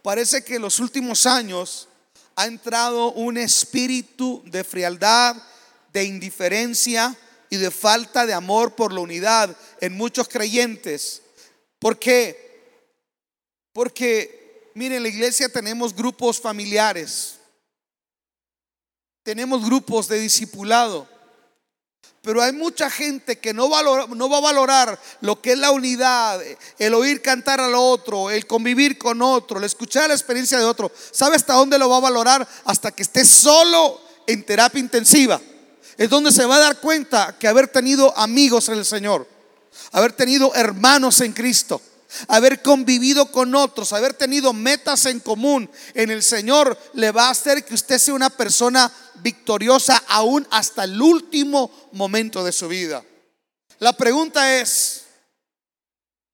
Parece 0.02 0.42
que 0.42 0.56
en 0.56 0.62
los 0.62 0.78
últimos 0.78 1.26
años 1.26 1.88
ha 2.36 2.46
entrado 2.46 3.12
un 3.12 3.36
espíritu 3.36 4.42
de 4.46 4.64
frialdad, 4.64 5.36
de 5.92 6.04
indiferencia 6.04 7.16
y 7.50 7.56
de 7.56 7.70
falta 7.70 8.26
de 8.26 8.32
amor 8.32 8.74
por 8.74 8.92
la 8.92 9.00
unidad 9.00 9.54
en 9.80 9.96
muchos 9.96 10.28
creyentes. 10.28 11.22
¿Por 11.78 11.98
qué? 11.98 12.50
Porque, 13.72 14.70
miren, 14.74 14.98
en 14.98 15.02
la 15.02 15.08
iglesia 15.08 15.48
tenemos 15.48 15.94
grupos 15.94 16.40
familiares, 16.40 17.38
tenemos 19.22 19.64
grupos 19.64 20.08
de 20.08 20.18
discipulado 20.18 21.06
pero 22.22 22.42
hay 22.42 22.52
mucha 22.52 22.90
gente 22.90 23.38
que 23.38 23.54
no, 23.54 23.68
no 24.08 24.28
va 24.28 24.38
a 24.38 24.40
valorar 24.40 25.00
lo 25.22 25.40
que 25.40 25.52
es 25.52 25.58
la 25.58 25.70
unidad, 25.70 26.40
el 26.78 26.94
oír 26.94 27.22
cantar 27.22 27.60
al 27.60 27.74
otro, 27.74 28.30
el 28.30 28.46
convivir 28.46 28.98
con 28.98 29.22
otro, 29.22 29.58
el 29.58 29.64
escuchar 29.64 30.08
la 30.08 30.14
experiencia 30.14 30.58
de 30.58 30.64
otro. 30.64 30.92
¿Sabe 31.12 31.36
hasta 31.36 31.54
dónde 31.54 31.78
lo 31.78 31.88
va 31.88 31.96
a 31.96 32.00
valorar? 32.00 32.46
Hasta 32.64 32.90
que 32.90 33.02
esté 33.02 33.24
solo 33.24 34.00
en 34.26 34.44
terapia 34.44 34.80
intensiva. 34.80 35.40
Es 35.96 36.10
donde 36.10 36.30
se 36.30 36.44
va 36.44 36.56
a 36.56 36.60
dar 36.60 36.80
cuenta 36.80 37.36
que 37.38 37.48
haber 37.48 37.68
tenido 37.68 38.16
amigos 38.16 38.68
en 38.68 38.78
el 38.78 38.84
Señor, 38.84 39.26
haber 39.92 40.12
tenido 40.12 40.54
hermanos 40.54 41.20
en 41.22 41.32
Cristo, 41.32 41.80
haber 42.28 42.62
convivido 42.62 43.30
con 43.30 43.54
otros, 43.54 43.92
haber 43.92 44.14
tenido 44.14 44.52
metas 44.52 45.06
en 45.06 45.20
común 45.20 45.70
en 45.94 46.10
el 46.10 46.22
Señor, 46.22 46.78
le 46.94 47.12
va 47.12 47.28
a 47.28 47.30
hacer 47.30 47.64
que 47.64 47.74
usted 47.74 47.98
sea 47.98 48.14
una 48.14 48.30
persona 48.30 48.92
victoriosa 49.16 50.02
aún 50.08 50.46
hasta 50.50 50.84
el 50.84 51.00
último 51.00 51.70
momento 51.92 52.44
de 52.44 52.52
su 52.52 52.68
vida. 52.68 53.04
La 53.78 53.92
pregunta 53.92 54.60
es, 54.60 55.04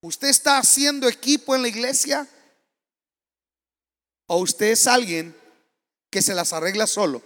¿usted 0.00 0.28
está 0.28 0.58
haciendo 0.58 1.08
equipo 1.08 1.54
en 1.54 1.62
la 1.62 1.68
iglesia? 1.68 2.26
¿O 4.26 4.38
usted 4.38 4.66
es 4.66 4.86
alguien 4.86 5.36
que 6.10 6.22
se 6.22 6.34
las 6.34 6.52
arregla 6.52 6.86
solo? 6.86 7.22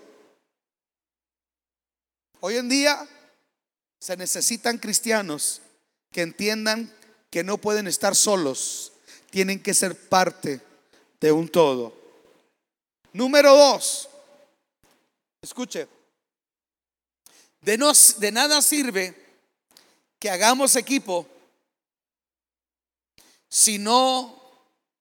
Hoy 2.40 2.56
en 2.56 2.68
día 2.68 3.06
se 3.98 4.16
necesitan 4.16 4.78
cristianos 4.78 5.60
que 6.10 6.22
entiendan 6.22 6.92
que 7.30 7.44
no 7.44 7.58
pueden 7.58 7.86
estar 7.86 8.16
solos, 8.16 8.92
tienen 9.30 9.62
que 9.62 9.72
ser 9.72 10.08
parte 10.08 10.60
de 11.20 11.32
un 11.32 11.48
todo. 11.48 11.94
Número 13.12 13.56
dos, 13.56 14.08
escuche, 15.40 15.88
de, 17.60 17.78
de 18.18 18.32
nada 18.32 18.60
sirve 18.62 19.14
que 20.18 20.30
hagamos 20.30 20.76
equipo 20.76 21.26
si 23.48 23.78
no 23.78 24.36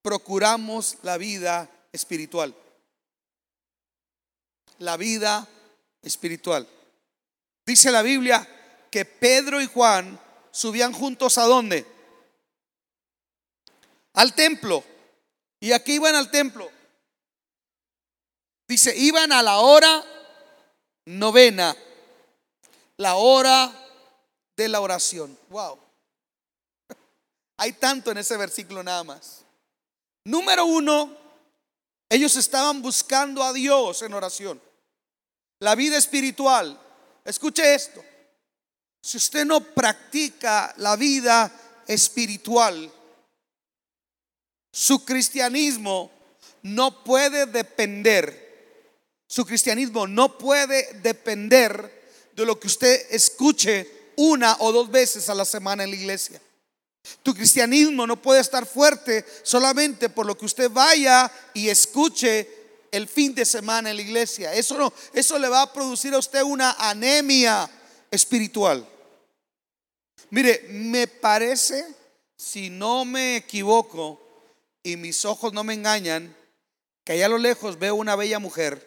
procuramos 0.02 0.96
la 1.02 1.18
vida 1.18 1.70
espiritual. 1.92 2.54
La 4.78 4.96
vida 4.96 5.46
espiritual. 6.02 6.66
Dice 7.66 7.90
la 7.90 8.02
Biblia 8.02 8.48
que 8.90 9.04
Pedro 9.04 9.60
y 9.60 9.66
Juan 9.66 10.18
subían 10.50 10.92
juntos 10.92 11.38
a 11.38 11.44
dónde? 11.44 11.86
Al 14.14 14.34
templo. 14.34 14.84
¿Y 15.60 15.72
aquí 15.72 15.94
iban 15.94 16.14
al 16.14 16.30
templo? 16.30 16.70
Dice, 18.66 18.96
iban 18.96 19.32
a 19.32 19.42
la 19.42 19.58
hora 19.58 20.04
novena, 21.06 21.76
la 22.96 23.16
hora 23.16 23.72
de 24.56 24.68
la 24.68 24.80
oración. 24.80 25.36
Wow. 25.48 25.78
Hay 27.58 27.72
tanto 27.72 28.10
en 28.10 28.18
ese 28.18 28.36
versículo 28.36 28.82
nada 28.82 29.02
más. 29.04 29.42
Número 30.24 30.64
uno, 30.66 31.16
ellos 32.08 32.36
estaban 32.36 32.80
buscando 32.82 33.42
a 33.42 33.52
Dios 33.52 34.02
en 34.02 34.14
oración. 34.14 34.60
La 35.60 35.74
vida 35.74 35.96
espiritual. 35.96 36.78
Escuche 37.24 37.74
esto. 37.74 38.02
Si 39.02 39.16
usted 39.16 39.44
no 39.44 39.60
practica 39.60 40.74
la 40.76 40.96
vida 40.96 41.50
espiritual, 41.86 42.92
su 44.72 45.04
cristianismo 45.04 46.10
no 46.62 47.02
puede 47.04 47.46
depender, 47.46 48.84
su 49.26 49.44
cristianismo 49.44 50.06
no 50.06 50.38
puede 50.38 50.92
depender 51.02 52.00
de 52.34 52.44
lo 52.44 52.58
que 52.58 52.66
usted 52.66 53.06
escuche 53.10 54.12
una 54.16 54.56
o 54.60 54.72
dos 54.72 54.90
veces 54.90 55.28
a 55.28 55.34
la 55.34 55.44
semana 55.44 55.84
en 55.84 55.90
la 55.90 55.96
iglesia. 55.96 56.40
Tu 57.22 57.34
cristianismo 57.34 58.06
no 58.06 58.20
puede 58.20 58.40
estar 58.40 58.66
fuerte 58.66 59.24
solamente 59.42 60.08
por 60.08 60.26
lo 60.26 60.36
que 60.36 60.44
usted 60.44 60.70
vaya 60.70 61.30
y 61.54 61.68
escuche 61.68 62.48
el 62.90 63.08
fin 63.08 63.34
de 63.34 63.44
semana 63.44 63.90
en 63.90 63.96
la 63.96 64.02
iglesia. 64.02 64.52
Eso 64.52 64.76
no, 64.76 64.92
eso 65.12 65.38
le 65.38 65.48
va 65.48 65.62
a 65.62 65.72
producir 65.72 66.12
a 66.14 66.18
usted 66.18 66.42
una 66.42 66.72
anemia 66.72 67.68
espiritual. 68.10 68.86
Mire, 70.30 70.66
me 70.70 71.06
parece 71.06 71.84
si 72.36 72.70
no 72.70 73.04
me 73.04 73.36
equivoco 73.36 74.29
y 74.82 74.96
mis 74.96 75.24
ojos 75.24 75.52
no 75.52 75.64
me 75.64 75.74
engañan, 75.74 76.34
que 77.04 77.12
allá 77.12 77.26
a 77.26 77.30
lo 77.30 77.38
lejos 77.38 77.78
veo 77.78 77.94
una 77.94 78.16
bella 78.16 78.38
mujer 78.38 78.86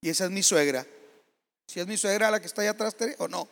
y 0.00 0.10
esa 0.10 0.24
es 0.24 0.30
mi 0.30 0.42
suegra. 0.42 0.86
Si 1.66 1.80
es 1.80 1.86
mi 1.86 1.96
suegra 1.96 2.30
la 2.30 2.40
que 2.40 2.46
está 2.46 2.62
allá 2.62 2.72
atrás 2.72 2.94
o 3.18 3.28
no. 3.28 3.48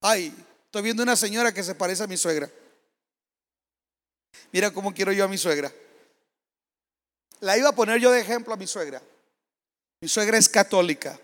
Ay, 0.00 0.34
estoy 0.64 0.82
viendo 0.82 1.02
una 1.02 1.16
señora 1.16 1.52
que 1.52 1.62
se 1.62 1.74
parece 1.74 2.02
a 2.02 2.06
mi 2.06 2.16
suegra. 2.16 2.50
Mira 4.52 4.72
cómo 4.72 4.92
quiero 4.94 5.12
yo 5.12 5.24
a 5.24 5.28
mi 5.28 5.38
suegra. 5.38 5.72
La 7.40 7.56
iba 7.58 7.68
a 7.68 7.74
poner 7.74 8.00
yo 8.00 8.10
de 8.10 8.20
ejemplo 8.20 8.54
a 8.54 8.56
mi 8.56 8.66
suegra. 8.66 9.02
Mi 10.00 10.08
suegra 10.08 10.38
es 10.38 10.48
católica, 10.48 11.18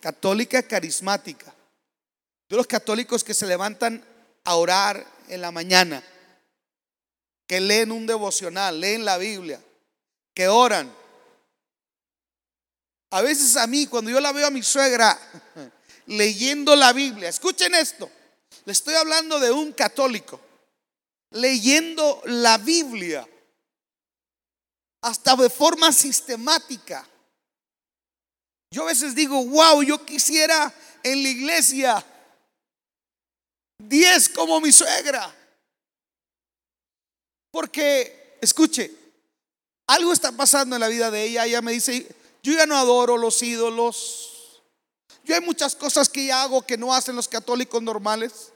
católica 0.00 0.62
carismática. 0.62 1.52
De 2.48 2.56
los 2.56 2.66
católicos 2.66 3.24
que 3.24 3.34
se 3.34 3.46
levantan 3.46 4.04
a 4.44 4.56
orar 4.56 5.04
en 5.28 5.40
la 5.40 5.50
mañana, 5.50 6.02
que 7.52 7.60
leen 7.60 7.92
un 7.92 8.06
devocional, 8.06 8.80
leen 8.80 9.04
la 9.04 9.18
Biblia, 9.18 9.62
que 10.32 10.48
oran. 10.48 10.90
A 13.10 13.20
veces 13.20 13.58
a 13.58 13.66
mí, 13.66 13.86
cuando 13.86 14.10
yo 14.10 14.20
la 14.20 14.32
veo 14.32 14.46
a 14.46 14.50
mi 14.50 14.62
suegra 14.62 15.20
leyendo 16.06 16.74
la 16.74 16.94
Biblia, 16.94 17.28
escuchen 17.28 17.74
esto, 17.74 18.10
le 18.64 18.72
estoy 18.72 18.94
hablando 18.94 19.38
de 19.38 19.50
un 19.50 19.74
católico, 19.74 20.40
leyendo 21.32 22.22
la 22.24 22.56
Biblia, 22.56 23.28
hasta 25.02 25.36
de 25.36 25.50
forma 25.50 25.92
sistemática. 25.92 27.06
Yo 28.70 28.84
a 28.84 28.86
veces 28.86 29.14
digo, 29.14 29.44
wow, 29.44 29.82
yo 29.82 30.02
quisiera 30.06 30.72
en 31.02 31.22
la 31.22 31.28
iglesia 31.28 32.06
10 33.76 34.30
como 34.30 34.58
mi 34.58 34.72
suegra. 34.72 35.41
Porque, 37.52 38.38
escuche, 38.40 38.90
algo 39.86 40.12
está 40.12 40.32
pasando 40.32 40.74
en 40.74 40.80
la 40.80 40.88
vida 40.88 41.10
de 41.10 41.22
ella. 41.22 41.44
Ella 41.44 41.62
me 41.62 41.72
dice, 41.72 42.08
yo 42.42 42.54
ya 42.54 42.66
no 42.66 42.76
adoro 42.76 43.18
los 43.18 43.40
ídolos. 43.42 44.62
Yo 45.22 45.34
hay 45.34 45.42
muchas 45.42 45.76
cosas 45.76 46.08
que 46.08 46.26
ya 46.26 46.42
hago 46.42 46.62
que 46.62 46.78
no 46.78 46.94
hacen 46.94 47.14
los 47.14 47.28
católicos 47.28 47.80
normales. 47.82 48.52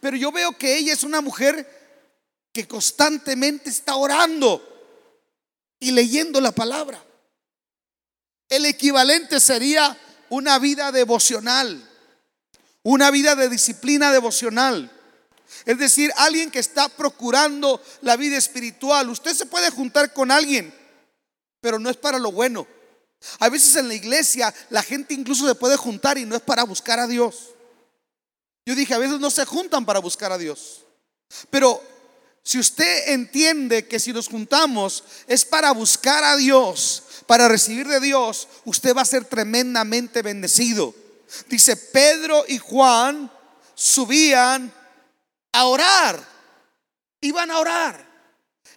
Pero 0.00 0.16
yo 0.16 0.32
veo 0.32 0.56
que 0.56 0.76
ella 0.76 0.94
es 0.94 1.04
una 1.04 1.20
mujer 1.20 1.68
que 2.50 2.66
constantemente 2.66 3.68
está 3.68 3.96
orando 3.96 4.62
y 5.78 5.90
leyendo 5.90 6.40
la 6.40 6.52
palabra. 6.52 7.04
El 8.48 8.64
equivalente 8.64 9.40
sería 9.40 9.98
una 10.30 10.58
vida 10.58 10.92
devocional, 10.92 11.90
una 12.82 13.10
vida 13.10 13.34
de 13.34 13.50
disciplina 13.50 14.10
devocional. 14.10 14.90
Es 15.64 15.78
decir, 15.78 16.12
alguien 16.16 16.50
que 16.50 16.58
está 16.58 16.88
procurando 16.88 17.82
la 18.02 18.16
vida 18.16 18.36
espiritual. 18.36 19.08
Usted 19.08 19.34
se 19.34 19.46
puede 19.46 19.70
juntar 19.70 20.12
con 20.12 20.30
alguien, 20.30 20.74
pero 21.60 21.78
no 21.78 21.90
es 21.90 21.96
para 21.96 22.18
lo 22.18 22.32
bueno. 22.32 22.66
A 23.38 23.48
veces 23.48 23.74
en 23.76 23.88
la 23.88 23.94
iglesia 23.94 24.54
la 24.70 24.82
gente 24.82 25.14
incluso 25.14 25.46
se 25.46 25.54
puede 25.54 25.76
juntar 25.76 26.18
y 26.18 26.26
no 26.26 26.36
es 26.36 26.42
para 26.42 26.64
buscar 26.64 26.98
a 26.98 27.06
Dios. 27.06 27.54
Yo 28.66 28.74
dije, 28.74 28.94
a 28.94 28.98
veces 28.98 29.20
no 29.20 29.30
se 29.30 29.44
juntan 29.44 29.84
para 29.84 29.98
buscar 29.98 30.32
a 30.32 30.38
Dios. 30.38 30.84
Pero 31.50 31.82
si 32.42 32.58
usted 32.58 33.08
entiende 33.08 33.86
que 33.86 33.98
si 33.98 34.12
nos 34.12 34.28
juntamos 34.28 35.04
es 35.26 35.44
para 35.44 35.72
buscar 35.72 36.22
a 36.24 36.36
Dios, 36.36 37.02
para 37.26 37.48
recibir 37.48 37.88
de 37.88 38.00
Dios, 38.00 38.48
usted 38.64 38.94
va 38.94 39.02
a 39.02 39.06
ser 39.06 39.24
tremendamente 39.24 40.20
bendecido. 40.22 40.94
Dice, 41.48 41.76
Pedro 41.76 42.44
y 42.46 42.58
Juan 42.58 43.30
subían 43.74 44.72
a 45.54 45.66
orar. 45.66 46.20
Iban 47.20 47.50
a 47.50 47.58
orar. 47.58 48.04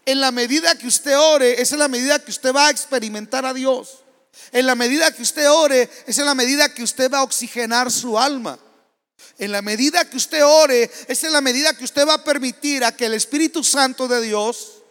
En 0.06 0.22
la 0.22 0.32
medida 0.32 0.78
que 0.78 0.88
usted 0.88 1.18
ore, 1.18 1.62
es 1.62 1.72
en 1.74 1.80
la 1.80 1.88
medida 1.88 2.20
que 2.20 2.32
usted 2.32 2.54
va 2.54 2.68
a 2.68 2.70
experimentar 2.70 3.46
a 3.46 3.54
Dios. 3.54 4.04
En 4.52 4.66
la 4.66 4.76
medida 4.76 5.12
que 5.12 5.24
usted 5.24 5.50
ore, 5.50 5.90
es 6.06 6.18
en 6.20 6.26
la 6.26 6.36
medida 6.36 6.74
que 6.74 6.84
usted 6.84 7.12
va 7.12 7.20
a 7.20 7.24
oxigenar 7.24 7.92
su 7.92 8.18
alma. 8.18 8.58
En 9.40 9.52
la 9.52 9.62
medida 9.62 10.08
que 10.10 10.18
usted 10.18 10.46
ore, 10.46 10.90
es 11.08 11.24
en 11.24 11.34
la 11.34 11.42
medida 11.42 11.76
que 11.76 11.84
usted 11.84 12.08
va 12.08 12.13
a 12.13 12.24
permitir 12.24 12.86
a 12.86 12.96
que 12.96 13.08
el 13.08 13.16
Espíritu 13.16 13.63
Santo 13.63 14.08
de 14.08 14.22
Dios 14.22 14.84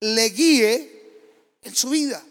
le 0.00 0.30
guíe 0.30 1.58
en 1.62 1.74
su 1.74 1.90
vida. 1.90 2.24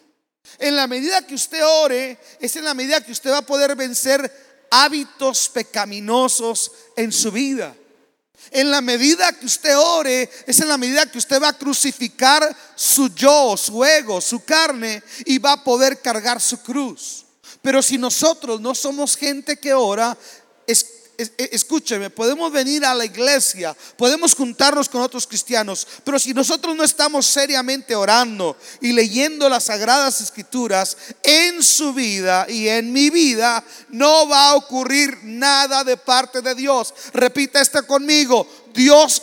En 0.59 0.75
la 0.77 0.87
medida 0.87 1.27
que 1.27 1.35
usted 1.35 1.63
ore, 1.63 2.17
es 2.39 2.55
en 2.55 2.63
la 2.63 2.73
medida 2.73 3.01
que 3.01 3.11
usted 3.11 3.31
va 3.31 3.39
a 3.39 3.45
poder 3.45 3.75
vencer 3.75 4.67
hábitos 4.71 5.49
pecaminosos 5.49 6.71
en 6.95 7.11
su 7.11 7.31
vida. 7.31 7.75
En 8.51 8.71
la 8.71 8.81
medida 8.81 9.31
que 9.33 9.45
usted 9.45 9.77
ore, 9.77 10.29
es 10.45 10.59
en 10.59 10.67
la 10.67 10.77
medida 10.77 11.05
que 11.05 11.17
usted 11.17 11.41
va 11.41 11.49
a 11.49 11.57
crucificar 11.57 12.55
su 12.75 13.13
yo, 13.13 13.55
su 13.57 13.83
ego, 13.83 14.21
su 14.21 14.43
carne 14.43 15.01
y 15.25 15.37
va 15.37 15.53
a 15.53 15.63
poder 15.63 16.01
cargar 16.01 16.41
su 16.41 16.61
cruz. 16.61 17.25
Pero 17.61 17.81
si 17.81 17.97
nosotros 17.97 18.61
no 18.61 18.75
somos 18.75 19.17
gente 19.17 19.57
que 19.57 19.73
ora, 19.73 20.17
es 20.67 20.85
escúcheme, 21.17 22.09
podemos 22.09 22.51
venir 22.51 22.85
a 22.85 22.93
la 22.93 23.05
iglesia, 23.05 23.75
podemos 23.97 24.33
juntarnos 24.33 24.89
con 24.89 25.01
otros 25.01 25.27
cristianos, 25.27 25.87
pero 26.03 26.19
si 26.19 26.33
nosotros 26.33 26.75
no 26.75 26.83
estamos 26.83 27.25
seriamente 27.25 27.95
orando 27.95 28.57
y 28.81 28.91
leyendo 28.91 29.47
las 29.49 29.65
sagradas 29.65 30.21
escrituras 30.21 30.97
en 31.23 31.63
su 31.63 31.93
vida 31.93 32.45
y 32.49 32.67
en 32.67 32.91
mi 32.91 33.09
vida, 33.09 33.63
no 33.89 34.27
va 34.27 34.49
a 34.49 34.55
ocurrir 34.55 35.19
nada 35.23 35.83
de 35.83 35.97
parte 35.97 36.41
de 36.41 36.55
Dios. 36.55 36.93
Repita 37.13 37.61
esto 37.61 37.85
conmigo, 37.85 38.47
Dios, 38.73 39.21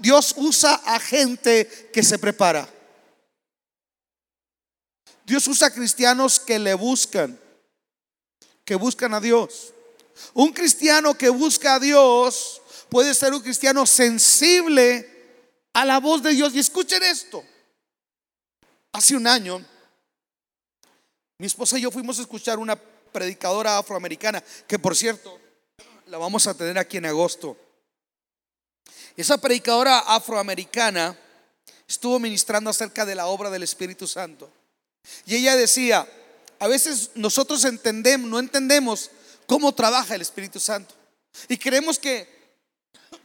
Dios 0.00 0.34
usa 0.36 0.74
a 0.84 0.98
gente 1.00 1.90
que 1.92 2.02
se 2.02 2.18
prepara. 2.18 2.68
Dios 5.24 5.46
usa 5.48 5.72
cristianos 5.72 6.38
que 6.38 6.58
le 6.58 6.74
buscan, 6.74 7.38
que 8.64 8.74
buscan 8.74 9.14
a 9.14 9.20
Dios. 9.20 9.72
Un 10.32 10.52
cristiano 10.52 11.14
que 11.14 11.28
busca 11.28 11.74
a 11.74 11.80
Dios 11.80 12.62
puede 12.88 13.14
ser 13.14 13.32
un 13.32 13.40
cristiano 13.40 13.86
sensible 13.86 15.10
a 15.72 15.84
la 15.84 15.98
voz 15.98 16.22
de 16.22 16.30
Dios. 16.30 16.54
Y 16.54 16.58
escuchen 16.58 17.02
esto. 17.02 17.44
Hace 18.92 19.16
un 19.16 19.26
año, 19.26 19.64
mi 21.38 21.46
esposa 21.46 21.78
y 21.78 21.82
yo 21.82 21.90
fuimos 21.90 22.18
a 22.18 22.22
escuchar 22.22 22.58
una 22.58 22.76
predicadora 22.76 23.78
afroamericana, 23.78 24.42
que 24.68 24.78
por 24.78 24.96
cierto, 24.96 25.40
la 26.06 26.18
vamos 26.18 26.46
a 26.46 26.54
tener 26.54 26.78
aquí 26.78 26.98
en 26.98 27.06
agosto. 27.06 27.56
Esa 29.16 29.38
predicadora 29.38 29.98
afroamericana 30.00 31.18
estuvo 31.88 32.18
ministrando 32.18 32.70
acerca 32.70 33.04
de 33.04 33.14
la 33.14 33.26
obra 33.26 33.50
del 33.50 33.62
Espíritu 33.62 34.06
Santo. 34.06 34.50
Y 35.26 35.36
ella 35.36 35.56
decía, 35.56 36.08
a 36.58 36.68
veces 36.68 37.10
nosotros 37.14 37.64
entendemos, 37.64 38.28
no 38.28 38.38
entendemos 38.38 39.10
cómo 39.46 39.74
trabaja 39.74 40.14
el 40.14 40.22
Espíritu 40.22 40.60
Santo. 40.60 40.94
Y 41.48 41.56
creemos 41.56 41.98
que, 41.98 42.28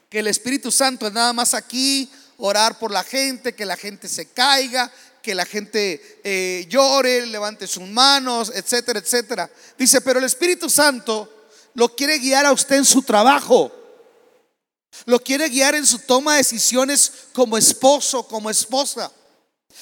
que 0.10 0.20
el 0.20 0.28
Espíritu 0.28 0.72
Santo 0.72 1.08
es 1.08 1.14
nada 1.14 1.34
más 1.34 1.54
aquí, 1.54 2.10
orar 2.38 2.80
por 2.80 2.92
la 2.92 3.04
gente, 3.04 3.54
que 3.54 3.66
la 3.66 3.78
gente 3.78 4.08
se 4.08 4.28
caiga, 4.28 4.92
que 5.22 5.36
la 5.36 5.46
gente 5.46 6.20
eh, 6.24 6.66
llore, 6.70 7.26
levante 7.26 7.68
sus 7.68 7.88
manos, 7.88 8.52
etcétera, 8.56 9.00
etcétera. 9.00 9.50
Dice, 9.78 10.02
pero 10.02 10.20
el 10.20 10.26
Espíritu 10.26 10.70
Santo 10.70 11.50
lo 11.74 11.96
quiere 11.96 12.18
guiar 12.20 12.46
a 12.46 12.52
usted 12.52 12.78
en 12.78 12.86
su 12.86 13.02
trabajo. 13.02 13.72
Lo 15.06 15.20
quiere 15.20 15.50
guiar 15.50 15.76
en 15.76 15.86
su 15.86 16.00
toma 16.00 16.34
de 16.34 16.40
decisiones 16.40 17.12
como 17.34 17.58
esposo, 17.58 18.28
como 18.28 18.50
esposa. 18.50 19.12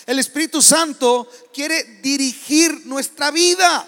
El 0.05 0.19
Espíritu 0.19 0.61
Santo 0.61 1.29
quiere 1.53 1.83
dirigir 2.01 2.85
nuestra 2.85 3.31
vida. 3.31 3.87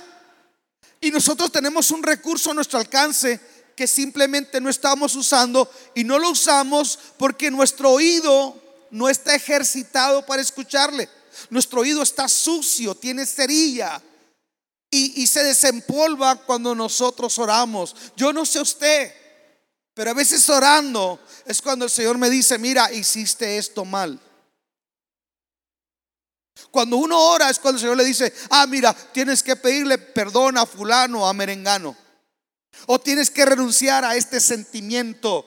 Y 1.02 1.12
nosotros 1.12 1.52
tenemos 1.52 1.92
un 1.92 2.04
recurso 2.04 2.52
a 2.52 2.54
nuestro 2.54 2.80
alcance 2.80 3.40
que 3.76 3.88
simplemente 3.88 4.60
no 4.60 4.70
estamos 4.70 5.16
usando 5.16 5.72
y 5.96 6.04
no 6.04 6.20
lo 6.20 6.32
usamos 6.32 7.00
porque 7.18 7.50
nuestro 7.50 7.92
oído 7.92 8.62
no 8.92 9.08
está 9.08 9.36
ejercitado 9.36 10.26
para 10.26 10.42
escucharle. 10.42 11.08
Nuestro 11.50 11.82
oído 11.82 12.02
está 12.02 12.28
sucio, 12.28 12.96
tiene 12.96 13.26
cerilla 13.26 14.02
y, 14.92 15.28
se 15.28 15.44
desempolva 15.44 16.36
cuando 16.36 16.74
nosotros 16.76 17.38
oramos. 17.38 17.96
Yo 18.18 18.34
no 18.34 18.46
sé 18.46 18.60
usted, 18.60 19.14
pero 19.94 20.12
a 20.12 20.16
veces 20.16 20.50
orando 20.50 21.20
es 21.46 21.62
cuando 21.62 21.86
el 21.86 21.92
Señor 21.92 22.18
me 22.18 22.30
dice, 22.30 22.58
mira, 22.58 22.92
hiciste 22.92 23.58
esto 23.58 23.86
mal. 23.86 24.20
Cuando 26.72 26.98
uno 26.98 27.20
ora 27.20 27.50
es 27.50 27.60
cuando 27.60 27.78
el 27.78 27.82
Señor 27.82 27.98
le 27.98 28.04
dice, 28.04 28.34
ah, 28.50 28.68
mira, 28.68 28.94
tienes 28.94 29.44
que 29.44 29.56
pedirle 29.56 29.98
perdón 29.98 30.58
a 30.58 30.66
fulano, 30.66 31.28
a 31.28 31.34
merengano. 31.34 31.96
O 32.86 33.00
tienes 33.00 33.30
que 33.30 33.46
renunciar 33.46 34.06
a 34.06 34.16
este 34.16 34.40
sentimiento 34.40 35.46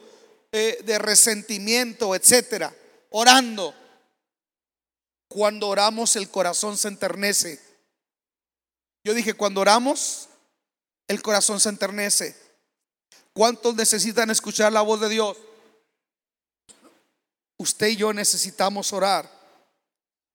eh, 0.52 0.80
de 0.84 0.98
resentimiento, 0.98 2.14
etcétera. 2.14 2.74
Orando. 3.10 3.74
Cuando 5.28 5.68
oramos 5.68 6.16
el 6.16 6.28
corazón 6.28 6.76
se 6.76 6.88
enternece. 6.88 7.60
Yo 9.04 9.14
dije, 9.14 9.34
cuando 9.34 9.60
oramos 9.60 10.28
el 11.08 11.22
corazón 11.22 11.60
se 11.60 11.68
enternece. 11.68 12.36
¿Cuántos 13.32 13.74
necesitan 13.74 14.30
escuchar 14.30 14.72
la 14.72 14.82
voz 14.82 15.00
de 15.00 15.08
Dios? 15.08 15.36
usted 17.62 17.88
y 17.88 17.96
yo 17.96 18.12
necesitamos 18.12 18.92
orar. 18.92 19.30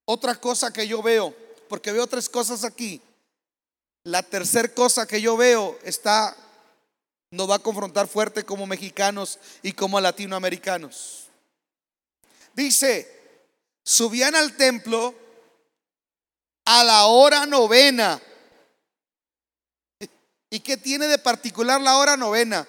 Otra 0.10 0.36
cosa 0.36 0.72
que 0.72 0.88
yo 0.88 1.02
veo, 1.02 1.36
porque 1.67 1.91
veo 1.91 2.08
tres 2.08 2.30
cosas 2.30 2.63
aquí. 2.63 3.02
La 4.06 4.24
tercera 4.24 4.74
cosa 4.74 5.06
que 5.06 5.20
yo 5.20 5.36
veo 5.36 5.78
está, 5.84 6.34
nos 7.30 7.50
va 7.50 7.56
a 7.56 7.60
confrontar 7.60 8.08
fuerte 8.08 8.46
como 8.46 8.65
mexicanos 8.65 9.38
y 9.62 9.74
como 9.74 10.00
latinoamericanos. 10.00 11.28
Dice, 12.54 13.41
subían 13.84 14.34
al 14.36 14.56
templo 14.56 15.13
a 16.63 16.86
la 16.86 17.08
hora 17.08 17.46
novena. 17.46 18.22
¿Y 20.50 20.62
qué 20.62 20.78
tiene 20.78 21.08
de 21.08 21.17
particular 21.17 21.82
la 21.82 21.98
hora 21.98 22.15
novena? 22.15 22.65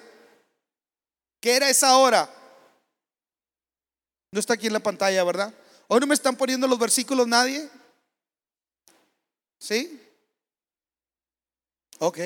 ¿Qué 1.40 1.54
era 1.54 1.70
esa 1.70 1.98
hora? 1.98 2.28
No 4.32 4.40
está 4.40 4.54
aquí 4.54 4.66
en 4.66 4.72
la 4.72 4.80
pantalla, 4.80 5.22
¿verdad? 5.22 5.54
Hoy 5.88 6.00
no 6.00 6.06
me 6.06 6.14
están 6.14 6.36
poniendo 6.36 6.66
los 6.68 6.78
versículos 6.78 7.26
nadie. 7.26 7.68
¿Sí? 9.58 10.00
Ok. 11.98 12.18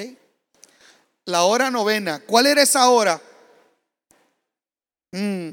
La 1.26 1.44
hora 1.44 1.70
novena. 1.70 2.20
¿Cuál 2.26 2.46
era 2.46 2.62
esa 2.62 2.90
hora? 2.90 3.22
Mm. 5.12 5.50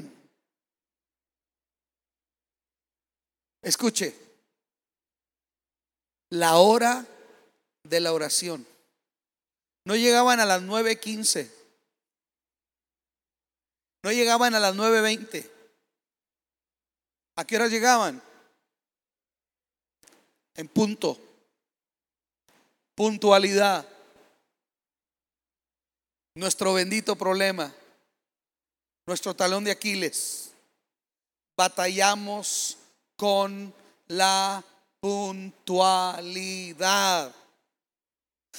Escuche. 3.62 4.14
La 6.30 6.56
hora 6.56 7.06
de 7.84 8.00
la 8.00 8.12
oración. 8.12 8.66
No 9.84 9.94
llegaban 9.94 10.40
a 10.40 10.46
las 10.46 10.62
9.15. 10.62 11.48
No 14.02 14.10
llegaban 14.10 14.54
a 14.56 14.60
las 14.60 14.74
9.20. 14.74 15.59
¿A 17.36 17.44
qué 17.44 17.56
hora 17.56 17.68
llegaban? 17.68 18.22
En 20.54 20.68
punto. 20.68 21.18
Puntualidad. 22.94 23.86
Nuestro 26.34 26.74
bendito 26.74 27.16
problema. 27.16 27.74
Nuestro 29.06 29.34
talón 29.34 29.64
de 29.64 29.70
Aquiles. 29.70 30.52
Batallamos 31.56 32.76
con 33.16 33.74
la 34.08 34.62
puntualidad. 35.00 36.14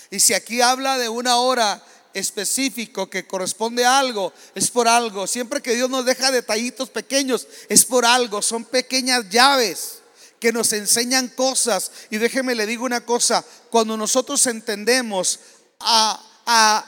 Y 0.09 0.19
si 0.19 0.33
aquí 0.33 0.61
habla 0.61 0.97
de 0.97 1.07
una 1.09 1.37
hora 1.37 1.83
específico 2.13 3.09
que 3.09 3.27
corresponde 3.27 3.85
a 3.85 3.99
algo, 3.99 4.33
es 4.55 4.69
por 4.69 4.87
algo. 4.87 5.27
Siempre 5.27 5.61
que 5.61 5.75
Dios 5.75 5.89
nos 5.89 6.05
deja 6.05 6.31
detallitos 6.31 6.89
pequeños, 6.89 7.47
es 7.69 7.85
por 7.85 8.05
algo. 8.05 8.41
Son 8.41 8.63
pequeñas 8.65 9.29
llaves 9.29 9.99
que 10.39 10.51
nos 10.51 10.73
enseñan 10.73 11.27
cosas. 11.29 11.91
Y 12.09 12.17
déjeme 12.17 12.55
le 12.55 12.65
digo 12.65 12.85
una 12.85 13.05
cosa, 13.05 13.45
cuando 13.69 13.95
nosotros 13.95 14.45
entendemos 14.47 15.39
a, 15.79 16.21
a 16.45 16.85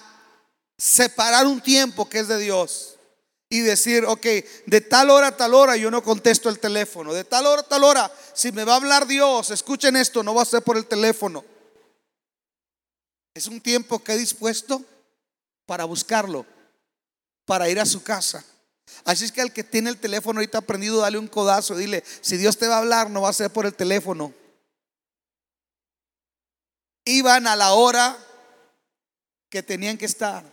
separar 0.78 1.46
un 1.46 1.62
tiempo 1.62 2.10
que 2.10 2.20
es 2.20 2.28
de 2.28 2.40
Dios 2.40 2.96
y 3.50 3.60
decir, 3.60 4.04
ok, 4.06 4.26
de 4.66 4.82
tal 4.82 5.12
hora 5.12 5.28
a 5.28 5.38
tal 5.38 5.54
hora 5.54 5.78
yo 5.78 5.92
no 5.92 6.04
contesto 6.04 6.50
el 6.50 6.60
teléfono, 6.60 7.14
de 7.14 7.24
tal 7.24 7.46
hora 7.46 7.62
a 7.62 7.68
tal 7.68 7.84
hora, 7.84 8.12
si 8.34 8.52
me 8.52 8.64
va 8.64 8.74
a 8.74 8.78
hablar 8.78 9.06
Dios, 9.06 9.52
escuchen 9.52 9.96
esto, 9.96 10.24
no 10.24 10.34
va 10.34 10.42
a 10.42 10.46
ser 10.46 10.64
por 10.64 10.76
el 10.76 10.88
teléfono. 10.88 11.46
Es 13.36 13.46
un 13.46 13.62
tiempo 13.62 14.04
que 14.04 14.14
he 14.14 14.18
dispuesto 14.18 14.84
para 15.66 15.86
buscarlo, 15.86 16.46
para 17.46 17.70
ir 17.70 17.80
a 17.80 17.86
su 17.86 18.04
casa. 18.04 18.44
Así 19.06 19.26
es 19.26 19.32
que 19.32 19.42
al 19.42 19.54
que 19.54 19.64
tiene 19.64 19.90
el 19.90 19.98
teléfono 19.98 20.40
ahorita 20.40 20.60
aprendido, 20.60 21.00
dale 21.00 21.18
un 21.18 21.28
codazo, 21.28 21.76
dile, 21.76 22.04
si 22.22 22.38
Dios 22.38 22.58
te 22.58 22.68
va 22.68 22.76
a 22.76 22.80
hablar, 22.80 23.10
no 23.10 23.22
va 23.22 23.30
a 23.30 23.34
ser 23.34 23.52
por 23.52 23.66
el 23.66 23.74
teléfono. 23.74 24.34
Iban 27.06 27.48
a 27.48 27.56
la 27.56 27.74
hora 27.74 28.18
que 29.50 29.64
tenían 29.64 29.98
que 29.98 30.06
estar. 30.06 30.44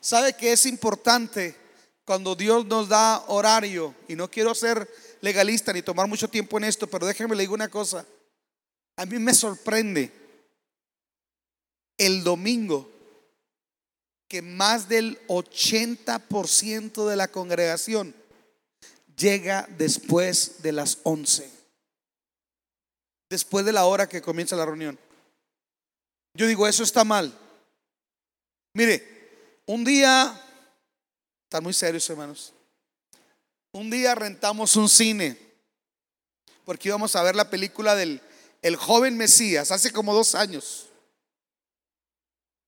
¿Sabe 0.00 0.34
que 0.34 0.52
es 0.52 0.66
importante 0.66 1.56
cuando 2.04 2.34
Dios 2.34 2.64
nos 2.66 2.88
da 2.88 3.24
horario? 3.26 3.94
Y 4.08 4.14
no 4.14 4.30
quiero 4.30 4.54
ser 4.54 4.88
legalista 5.20 5.72
ni 5.72 5.82
tomar 5.82 6.06
mucho 6.06 6.28
tiempo 6.28 6.58
en 6.58 6.64
esto, 6.64 6.86
pero 6.86 7.06
déjenme 7.06 7.34
le 7.34 7.42
digo 7.42 7.54
una 7.54 7.68
cosa. 7.68 8.06
A 8.96 9.06
mí 9.06 9.18
me 9.18 9.34
sorprende 9.34 10.12
el 11.98 12.22
domingo 12.22 12.90
que 14.30 14.42
más 14.42 14.88
del 14.88 15.18
80% 15.26 17.08
de 17.08 17.16
la 17.16 17.26
congregación 17.26 18.14
llega 19.16 19.68
después 19.76 20.62
de 20.62 20.70
las 20.70 20.98
11, 21.02 21.50
después 23.28 23.64
de 23.64 23.72
la 23.72 23.86
hora 23.86 24.08
que 24.08 24.22
comienza 24.22 24.54
la 24.54 24.66
reunión. 24.66 24.96
Yo 26.34 26.46
digo, 26.46 26.68
eso 26.68 26.84
está 26.84 27.02
mal. 27.02 27.36
Mire, 28.72 29.58
un 29.66 29.84
día, 29.84 30.40
están 31.42 31.64
muy 31.64 31.74
serios 31.74 32.08
hermanos, 32.08 32.52
un 33.72 33.90
día 33.90 34.14
rentamos 34.14 34.76
un 34.76 34.88
cine, 34.88 35.36
porque 36.64 36.88
íbamos 36.88 37.16
a 37.16 37.24
ver 37.24 37.34
la 37.34 37.50
película 37.50 37.96
del 37.96 38.22
El 38.62 38.76
joven 38.76 39.16
Mesías, 39.16 39.72
hace 39.72 39.90
como 39.90 40.14
dos 40.14 40.36
años. 40.36 40.89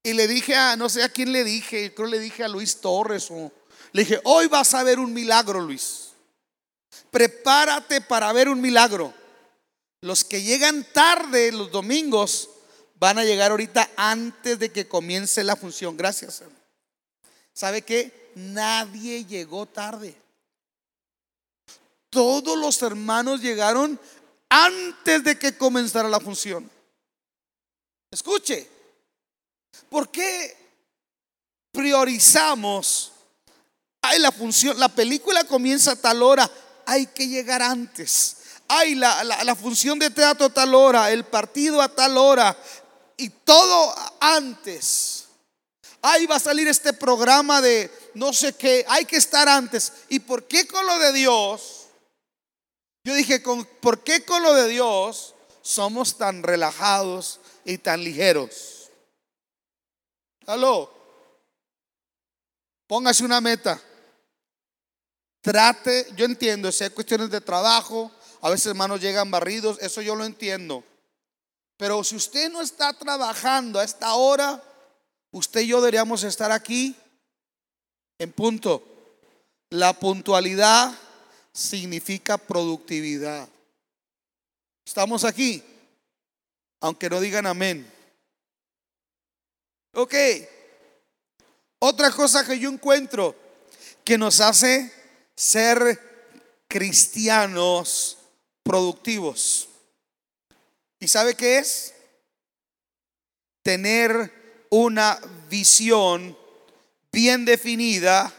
Y 0.03 0.15
le 0.15 0.27
dije 0.27 0.57
a, 0.57 0.77
no 0.77 0.89
sé 0.89 1.03
a 1.03 1.09
quién 1.09 1.33
le 1.33 1.45
dije, 1.45 1.95
creo 1.95 2.09
le 2.09 2.19
dije 2.19 2.43
a 2.43 2.49
Luis 2.49 2.81
Torres 2.81 3.29
o 3.31 3.53
le 3.93 4.03
dije, 4.03 4.21
hoy 4.25 4.49
vas 4.49 4.75
a 4.75 4.83
ver 4.83 4.99
un 4.99 5.13
milagro, 5.13 5.61
Luis. 5.61 6.11
Prepárate 7.11 8.01
para 8.01 8.33
ver 8.33 8.49
un 8.49 8.61
milagro. 8.61 9.15
Los 10.01 10.25
que 10.25 10.43
llegan 10.43 10.85
tarde 10.93 11.53
los 11.53 11.71
domingos 11.71 12.49
van 12.97 13.19
a 13.19 13.25
llegar 13.25 13.51
ahorita 13.51 13.91
antes 13.97 14.59
de 14.59 14.73
que 14.73 14.89
comience 14.89 15.45
la 15.45 15.57
función. 15.57 15.97
Gracias. 15.97 16.43
¿Sabe 17.53 17.83
qué? 17.83 18.33
Nadie 18.35 19.25
llegó 19.25 19.67
tarde. 19.67 20.17
Todos 22.11 22.59
los 22.59 22.83
hermanos 22.83 23.41
llegaron 23.41 23.99
antes 24.49 25.25
de 25.25 25.39
que 25.39 25.57
comenzara 25.57 26.09
la 26.09 26.21
función. 26.21 26.71
Escuche, 28.11 28.69
¿Por 29.89 30.11
qué 30.11 30.57
priorizamos? 31.73 33.13
Ay, 34.01 34.19
la 34.19 34.33
función, 34.33 34.79
la 34.79 34.89
película 34.89 35.45
comienza 35.45 35.93
a 35.93 35.97
tal 35.97 36.23
hora, 36.23 36.51
hay 36.87 37.07
que 37.07 37.29
llegar 37.29 37.63
antes. 37.63 38.37
Ay, 38.69 38.95
la, 38.95 39.23
la 39.23 39.55
función 39.55 39.99
de 39.99 40.11
teatro 40.11 40.47
a 40.47 40.53
tal 40.53 40.75
hora, 40.75 41.11
el 41.11 41.25
partido 41.25 41.81
a 41.83 41.89
tal 41.89 42.17
hora 42.17 42.57
y 43.17 43.29
todo 43.29 43.95
antes. 44.21 45.27
Ahí 46.01 46.27
va 46.27 46.37
a 46.37 46.41
salir 46.41 46.67
este 46.67 46.93
programa 46.93 47.61
de 47.61 47.91
no 48.15 48.33
sé 48.33 48.55
qué, 48.55 48.85
hay 48.89 49.05
que 49.05 49.17
estar 49.17 49.49
antes. 49.49 49.93
¿Y 50.09 50.19
por 50.19 50.49
qué 50.49 50.67
con 50.67 50.85
lo 50.85 50.99
de 50.99 51.13
Dios? 51.13 51.87
Yo 53.05 53.15
dije, 53.15 53.41
¿por 53.81 54.03
qué 54.03 54.25
con 54.25 54.43
lo 54.43 54.55
de 54.55 54.69
Dios 54.69 55.35
somos 55.63 56.19
tan 56.19 56.43
relajados 56.43 57.41
y 57.65 57.79
tan 57.79 58.03
ligeros? 58.03 58.72
Aló. 60.47 60.93
Póngase 62.87 63.25
una 63.25 63.41
meta. 63.41 63.81
Trate, 65.41 66.07
yo 66.15 66.25
entiendo, 66.25 66.71
si 66.71 66.85
hay 66.85 66.91
cuestiones 66.91 67.31
de 67.31 67.41
trabajo, 67.41 68.13
a 68.41 68.51
veces 68.51 68.67
hermanos 68.67 69.01
llegan 69.01 69.31
barridos, 69.31 69.79
eso 69.81 70.01
yo 70.01 70.15
lo 70.15 70.25
entiendo. 70.25 70.85
Pero 71.77 72.05
si 72.05 72.15
usted 72.15 72.51
no 72.51 72.61
está 72.61 72.93
trabajando 72.93 73.81
a 73.81 73.85
esta 73.85 74.15
hora, 74.15 74.63
usted 75.33 75.63
y 75.63 75.69
yo 75.69 75.81
deberíamos 75.81 76.23
estar 76.23 76.53
aquí 76.53 76.95
en 78.19 78.33
punto. 78.33 78.87
La 79.71 79.93
puntualidad 79.93 80.95
significa 81.53 82.39
productividad. 82.39 83.49
Estamos 84.87 85.25
aquí, 85.25 85.63
aunque 86.81 87.11
no 87.11 87.21
digan 87.21 87.47
amén. 87.47 87.92
Ok. 89.95 90.15
Otra 91.81 92.11
cosa 92.11 92.47
que 92.47 92.59
yo 92.59 92.71
encuentro 92.71 93.37
que 94.05 94.17
nos 94.17 94.41
hace 94.41 94.93
ser 95.35 96.01
cristianos 96.67 98.19
productivos. 98.63 99.69
¿Y 100.99 101.09
sabe 101.09 101.35
qué 101.35 101.59
es? 101.59 101.95
Tener 103.63 104.67
una 104.71 105.21
visión 105.51 106.37
bien 107.13 107.45
definida 107.45 108.33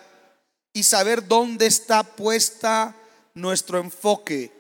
y 0.74 0.84
saber 0.84 1.28
dónde 1.28 1.68
está 1.68 2.04
puesta 2.04 2.96
nuestro 3.36 3.78
enfoque. 3.80 4.52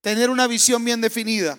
Tener 0.00 0.30
una 0.30 0.46
visión 0.46 0.84
bien 0.84 1.00
definida 1.00 1.58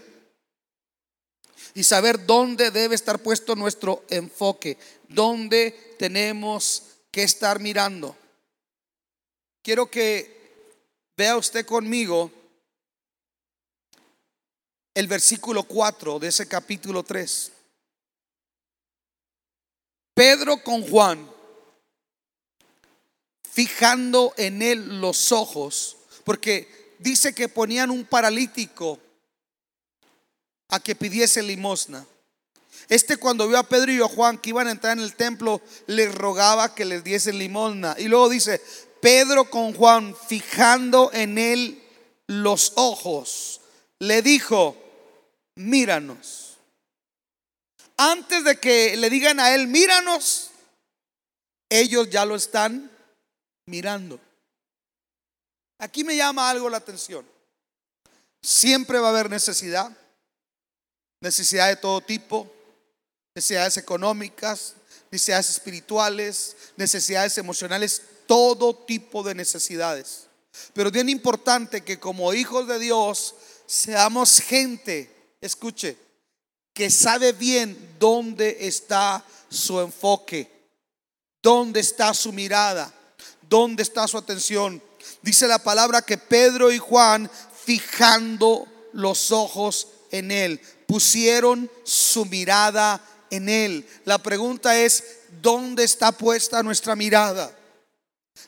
y 1.78 1.84
saber 1.84 2.26
dónde 2.26 2.72
debe 2.72 2.96
estar 2.96 3.20
puesto 3.20 3.56
nuestro 3.56 4.04
enfoque, 4.10 4.80
dónde 5.10 5.94
tenemos 6.00 6.82
que 7.12 7.22
estar 7.22 7.60
mirando. 7.60 8.18
quiero 9.62 9.86
que 9.86 10.74
vea 11.16 11.38
usted 11.38 11.68
conmigo 11.68 12.32
el 14.96 15.06
versículo 15.06 15.62
4 15.62 16.18
de 16.18 16.30
ese 16.30 16.48
capítulo 16.48 17.04
3. 17.04 17.52
Pedro 20.16 20.64
con 20.64 20.82
Juan, 20.82 21.32
fijando 23.52 24.34
en 24.36 24.64
él 24.64 25.00
los 25.00 25.32
ojos, 25.32 25.98
porque 26.24 26.96
dice 26.98 27.36
que 27.36 27.48
ponían 27.48 27.92
un 27.92 28.04
paralítico 28.04 29.00
a 30.70 30.80
que 30.80 30.96
pidiese 30.96 31.42
limosna. 31.42 32.06
Este 32.90 33.18
cuando 33.18 33.48
vio 33.48 33.58
a 33.58 33.64
Pedro 33.68 33.92
y 33.92 34.02
a 34.02 34.08
Juan 34.08 34.38
que 34.38 34.52
iban 34.52 34.68
a 34.68 34.72
entrar 34.72 34.98
en 34.98 35.04
el 35.04 35.16
templo, 35.16 35.62
les 35.88 36.14
rogaba 36.14 36.74
que 36.74 36.86
les 36.86 37.04
diesen 37.04 37.38
limosna. 37.38 37.96
Y 37.98 38.08
luego 38.08 38.30
dice, 38.30 38.62
Pedro 39.02 39.50
con 39.50 39.74
Juan, 39.74 40.16
fijando 40.16 41.12
en 41.14 41.38
él 41.38 41.84
los 42.28 42.74
ojos, 42.76 43.62
le 44.00 44.22
dijo, 44.22 44.78
míranos. 45.56 46.58
Antes 47.98 48.44
de 48.44 48.60
que 48.60 48.96
le 48.96 49.10
digan 49.10 49.40
a 49.40 49.54
él, 49.56 49.68
míranos, 49.68 50.52
ellos 51.70 52.10
ya 52.10 52.26
lo 52.26 52.36
están 52.36 52.92
mirando. 53.66 54.20
Aquí 55.80 56.04
me 56.04 56.16
llama 56.16 56.50
algo 56.50 56.70
la 56.70 56.78
atención. 56.78 57.26
Siempre 58.42 59.00
va 59.00 59.08
a 59.08 59.12
haber 59.12 59.30
necesidad, 59.30 59.92
necesidad 61.22 61.68
de 61.70 61.76
todo 61.76 62.02
tipo, 62.02 62.52
necesidades 63.36 63.78
económicas, 63.78 64.76
necesidades 65.12 65.50
espirituales, 65.50 66.56
necesidades 66.76 67.38
emocionales, 67.38 68.02
todo 68.26 68.76
tipo 68.76 69.24
de 69.24 69.36
necesidades. 69.36 70.28
Pero 70.74 70.92
bien 70.92 71.10
importante 71.10 71.82
que 71.82 72.00
como 72.00 72.34
hijos 72.34 72.68
de 72.68 72.80
Dios 72.80 73.36
seamos 73.66 74.40
gente, 74.40 75.36
escuche, 75.42 75.98
que 76.74 76.90
sabe 76.90 77.34
bien 77.34 77.96
dónde 78.00 78.58
está 78.62 79.24
su 79.50 79.80
enfoque, 79.82 80.52
dónde 81.42 81.80
está 81.80 82.14
su 82.14 82.32
mirada, 82.32 82.94
dónde 83.42 83.84
está 83.84 84.08
su 84.08 84.18
atención. 84.18 84.82
Dice 85.22 85.48
la 85.48 85.60
palabra 85.60 86.02
que 86.02 86.18
Pedro 86.18 86.72
y 86.72 86.78
Juan, 86.78 87.30
fijando 87.66 88.68
los 88.94 89.32
ojos 89.32 89.88
en 90.12 90.32
él, 90.32 90.62
pusieron 90.88 91.70
su 91.84 92.26
mirada 92.26 93.00
en 93.30 93.50
él. 93.50 93.88
La 94.06 94.18
pregunta 94.18 94.80
es, 94.80 95.04
¿dónde 95.42 95.84
está 95.84 96.12
puesta 96.12 96.64
nuestra 96.64 96.96
mirada? 96.96 97.56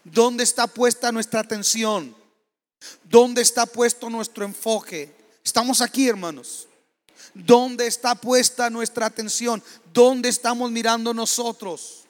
¿Dónde 0.04 0.44
está 0.44 0.66
puesta 0.66 1.12
nuestra 1.12 1.42
atención? 1.42 2.16
¿Dónde 3.04 3.42
está 3.42 3.66
puesto 3.66 4.10
nuestro 4.10 4.46
enfoque? 4.46 5.14
Estamos 5.44 5.82
aquí, 5.82 6.08
hermanos. 6.08 6.68
¿Dónde 7.34 7.88
está 7.88 8.16
puesta 8.16 8.70
nuestra 8.70 9.06
atención? 9.06 9.62
¿Dónde 9.94 10.30
estamos 10.30 10.72
mirando 10.72 11.14
nosotros? 11.14 12.06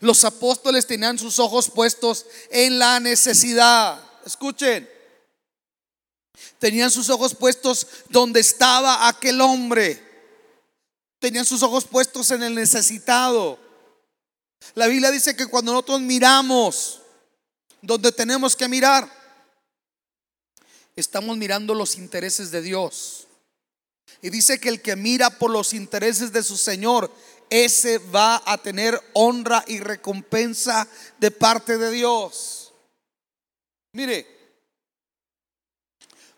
Los 0.00 0.24
apóstoles 0.24 0.86
tenían 0.86 1.18
sus 1.18 1.38
ojos 1.38 1.70
puestos 1.70 2.26
en 2.50 2.78
la 2.78 2.98
necesidad. 2.98 4.02
Escuchen. 4.24 4.93
Tenían 6.58 6.90
sus 6.90 7.10
ojos 7.10 7.34
puestos 7.34 7.86
donde 8.08 8.40
estaba 8.40 9.08
aquel 9.08 9.40
hombre. 9.40 10.02
Tenían 11.18 11.44
sus 11.44 11.62
ojos 11.62 11.84
puestos 11.84 12.30
en 12.30 12.42
el 12.42 12.54
necesitado. 12.54 13.58
La 14.74 14.86
Biblia 14.86 15.10
dice 15.10 15.36
que 15.36 15.46
cuando 15.46 15.72
nosotros 15.72 16.00
miramos 16.00 17.00
donde 17.82 18.12
tenemos 18.12 18.56
que 18.56 18.68
mirar, 18.68 19.10
estamos 20.96 21.36
mirando 21.36 21.74
los 21.74 21.96
intereses 21.96 22.50
de 22.50 22.62
Dios. 22.62 23.26
Y 24.22 24.30
dice 24.30 24.58
que 24.58 24.70
el 24.70 24.80
que 24.80 24.96
mira 24.96 25.30
por 25.30 25.50
los 25.50 25.74
intereses 25.74 26.32
de 26.32 26.42
su 26.42 26.56
Señor, 26.56 27.12
ese 27.50 27.98
va 27.98 28.42
a 28.46 28.58
tener 28.58 29.00
honra 29.12 29.64
y 29.66 29.80
recompensa 29.80 30.88
de 31.18 31.30
parte 31.30 31.76
de 31.76 31.90
Dios. 31.90 32.72
Mire, 33.92 34.33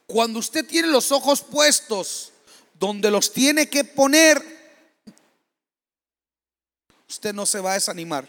cuando 0.06 0.38
usted 0.38 0.66
tiene 0.66 0.88
los 0.88 1.10
ojos 1.10 1.42
puestos 1.42 2.32
donde 2.74 3.10
los 3.10 3.32
tiene 3.32 3.68
que 3.68 3.84
poner, 3.84 4.42
usted 7.08 7.34
no 7.34 7.46
se 7.46 7.60
va 7.60 7.72
a 7.72 7.74
desanimar. 7.74 8.28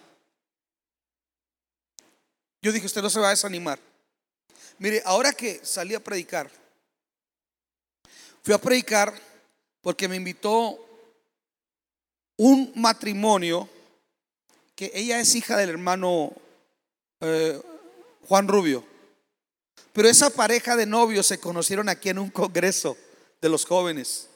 Yo 2.62 2.72
dije, 2.72 2.86
usted 2.86 3.02
no 3.02 3.10
se 3.10 3.20
va 3.20 3.28
a 3.28 3.32
desanimar. 3.32 3.80
Mire, 4.80 5.02
ahora 5.06 5.34
que 5.34 5.63
salí 5.63 5.94
a 5.96 6.04
predicar, 6.04 6.50
fui 8.44 8.54
a 8.54 8.58
predicar 8.58 9.13
porque 9.82 10.08
me 10.08 10.16
invitó 10.16 10.84
un 12.38 12.72
matrimonio 12.76 13.70
que 14.76 14.92
ella 14.94 15.20
es 15.20 15.34
hija 15.36 15.58
del 15.58 15.72
hermano 15.72 16.32
eh, 17.22 17.60
Juan 18.28 18.48
Rubio. 18.48 18.97
Pero 19.98 20.10
esa 20.10 20.30
pareja 20.30 20.76
de 20.76 20.86
novios 20.86 21.26
se 21.26 21.40
conocieron 21.40 21.90
aquí 21.90 22.10
en 22.10 22.20
un 22.20 22.30
congreso 22.30 22.96
de 23.42 23.50
los 23.50 23.66
jóvenes. 23.66 24.28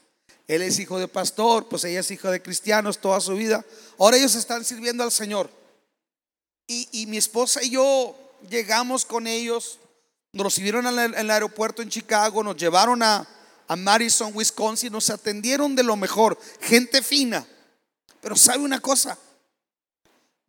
Él 0.48 0.64
es 0.64 0.80
hijo 0.80 0.98
de 0.98 1.08
pastor, 1.08 1.70
pues 1.70 1.84
ella 1.84 2.00
es 2.00 2.10
hija 2.10 2.32
de 2.32 2.42
cristianos 2.42 2.98
toda 2.98 3.22
su 3.22 3.36
vida. 3.36 3.64
Ahora 4.00 4.18
ellos 4.18 4.34
están 4.34 4.66
sirviendo 4.66 5.04
al 5.04 5.12
Señor. 5.12 5.52
Y, 6.66 7.06
mi 7.06 7.18
esposa 7.18 7.62
y 7.62 7.70
yo 7.70 8.16
llegamos 8.50 9.06
con 9.06 9.28
ellos, 9.28 9.78
nos 10.34 10.46
recibieron 10.46 10.88
en 10.88 11.14
el, 11.14 11.30
aeropuerto 11.30 11.84
en 11.84 11.90
Chicago, 11.90 12.42
nos 12.42 12.58
llevaron 12.58 13.04
a, 13.04 13.30
a 13.68 13.76
Madison, 13.76 14.32
Wisconsin, 14.34 14.92
nos 14.92 15.12
atendieron 15.12 15.76
de 15.76 15.84
lo 15.84 15.96
mejor, 15.96 16.40
gente 16.62 17.04
fina. 17.04 17.46
Pero 18.20 18.36
sabe 18.36 18.64
una 18.64 18.80
cosa, 18.80 19.16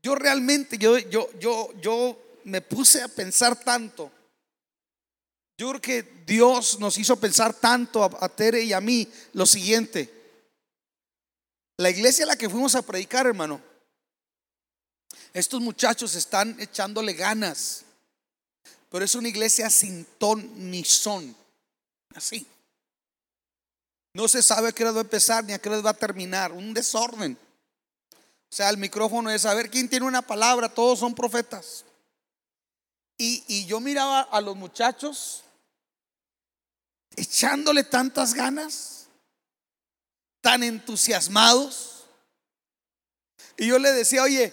yo 0.03 0.15
realmente, 0.15 0.79
yo, 0.79 0.97
yo, 0.97 1.29
yo, 1.39 1.69
yo 1.83 2.17
me 2.45 2.63
puse 2.63 3.03
a 3.03 3.09
pensar 3.09 3.63
tanto. 3.63 4.11
Yo 5.63 5.69
creo 5.69 5.81
que 5.81 6.03
Dios 6.27 6.81
nos 6.81 6.99
hizo 6.99 7.15
pensar 7.15 7.55
tanto 7.55 8.03
a, 8.03 8.29
Tere 8.29 8.65
y 8.65 8.73
a 8.73 8.81
mí 8.81 9.07
lo 9.33 9.47
siguiente. 9.47 10.13
La 11.77 11.89
iglesia 11.89 12.25
a 12.25 12.27
la 12.27 12.37
que 12.37 12.51
fuimos 12.51 12.75
a 12.75 12.83
predicar, 12.83 13.29
hermano, 13.29 13.63
estos 15.33 15.61
muchachos 15.61 16.17
están 16.17 16.59
echándole 16.59 17.13
ganas, 17.13 17.85
pero 18.91 19.05
es 19.05 19.15
una 19.15 19.29
iglesia 19.29 19.71
sin 19.71 20.05
ton 20.19 20.51
ni 20.69 20.83
son. 20.83 21.33
Así. 22.17 22.45
No 24.15 24.27
se 24.27 24.43
sabe 24.43 24.71
a 24.71 24.73
qué 24.73 24.83
hora 24.83 24.91
va 24.91 24.99
a 24.99 25.03
empezar 25.03 25.45
ni 25.45 25.53
a 25.53 25.61
qué 25.61 25.69
hora 25.69 25.81
va 25.81 25.91
a 25.91 25.95
terminar. 25.95 26.51
Un 26.51 26.75
desorden. 26.75 27.39
O 28.11 28.53
sea, 28.53 28.69
el 28.69 28.79
micrófono 28.79 29.31
es 29.31 29.43
saber 29.43 29.71
quién 29.71 29.89
tiene 29.89 30.07
una 30.07 30.23
palabra, 30.23 30.69
todos 30.69 30.99
son 30.99 31.15
profetas. 31.15 31.85
Y, 33.17 33.65
yo 33.67 33.79
miraba 33.79 34.23
a 34.23 34.41
los 34.41 34.57
muchachos 34.57 35.45
echándole 37.17 37.85
tantas 37.85 38.35
ganas, 38.35 39.07
tan 40.41 40.63
entusiasmados. 40.63 42.05
Y 43.57 43.69
yo 43.69 43.79
le 43.79 43.93
decía, 43.93 44.23
oye, 44.23 44.53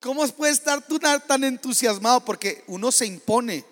¿cómo 0.00 0.26
puedes 0.28 0.58
estar 0.58 0.86
tú 0.86 0.98
tan 0.98 1.44
entusiasmado? 1.44 2.24
Porque 2.24 2.64
uno 2.66 2.90
se 2.92 3.06
impone. 3.06 3.64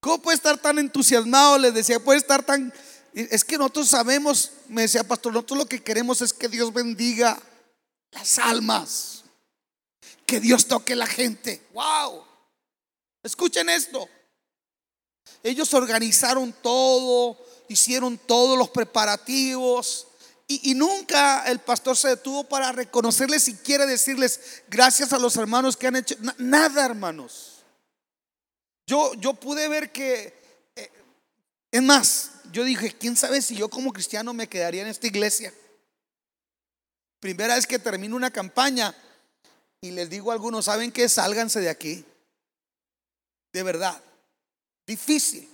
¿Cómo 0.00 0.22
puede 0.22 0.36
estar 0.36 0.58
tan 0.58 0.78
entusiasmado? 0.78 1.58
Les 1.58 1.74
decía, 1.74 2.00
puede 2.00 2.18
estar 2.18 2.42
tan... 2.42 2.72
Es 3.12 3.44
que 3.44 3.58
nosotros 3.58 3.88
sabemos, 3.88 4.52
me 4.68 4.82
decía 4.82 5.02
pastor, 5.02 5.32
nosotros 5.32 5.58
lo 5.58 5.66
que 5.66 5.82
queremos 5.82 6.22
es 6.22 6.32
que 6.32 6.48
Dios 6.48 6.72
bendiga 6.72 7.40
las 8.12 8.38
almas. 8.38 9.24
Que 10.24 10.38
Dios 10.38 10.66
toque 10.68 10.94
la 10.94 11.06
gente. 11.06 11.66
Wow. 11.72 12.24
Escuchen 13.22 13.68
esto. 13.68 14.08
Ellos 15.42 15.72
organizaron 15.74 16.54
todo, 16.62 17.38
hicieron 17.68 18.18
todos 18.18 18.58
los 18.58 18.70
preparativos. 18.70 20.06
Y, 20.50 20.74
nunca 20.74 21.44
el 21.46 21.58
pastor 21.58 21.94
se 21.94 22.08
detuvo 22.08 22.44
para 22.44 22.72
reconocerles 22.72 23.48
y 23.48 23.54
quiere 23.56 23.86
decirles 23.86 24.62
gracias 24.68 25.12
a 25.12 25.18
los 25.18 25.36
hermanos 25.36 25.76
que 25.76 25.86
han 25.86 25.96
hecho. 25.96 26.16
nada, 26.38 26.86
hermanos. 26.86 27.64
Yo, 28.86 29.12
yo 29.14 29.34
pude 29.34 29.68
ver 29.68 29.92
que, 29.92 30.34
eh, 30.74 30.90
es 31.70 31.82
más, 31.82 32.30
yo 32.50 32.64
dije, 32.64 32.96
¿quién 32.96 33.14
sabe 33.14 33.42
si 33.42 33.56
yo 33.56 33.68
como 33.68 33.92
cristiano 33.92 34.32
me 34.32 34.48
quedaría 34.48 34.80
en 34.80 34.88
esta 34.88 35.06
iglesia? 35.06 35.52
Primera 37.20 37.56
vez 37.56 37.66
que 37.66 37.78
termino 37.78 38.16
una 38.16 38.30
campaña 38.30 38.96
y 39.82 39.90
les 39.90 40.08
digo 40.08 40.30
a 40.30 40.34
algunos, 40.34 40.64
¿saben 40.64 40.90
qué? 40.90 41.08
Sálganse 41.10 41.60
de 41.60 41.68
aquí. 41.68 42.04
De 43.52 43.62
verdad. 43.62 44.02
Difícil. 44.88 45.46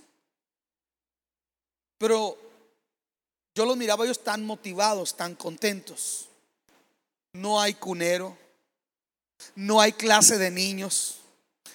Pero 1.97 2.37
yo 3.53 3.65
los 3.65 3.75
miraba 3.75 4.05
ellos 4.05 4.23
tan 4.23 4.45
motivados, 4.45 5.17
tan 5.17 5.35
contentos. 5.35 6.29
No 7.33 7.59
hay 7.59 7.73
cunero. 7.73 8.37
No 9.55 9.81
hay 9.81 9.91
clase 9.91 10.37
de 10.37 10.51
niños. 10.51 11.19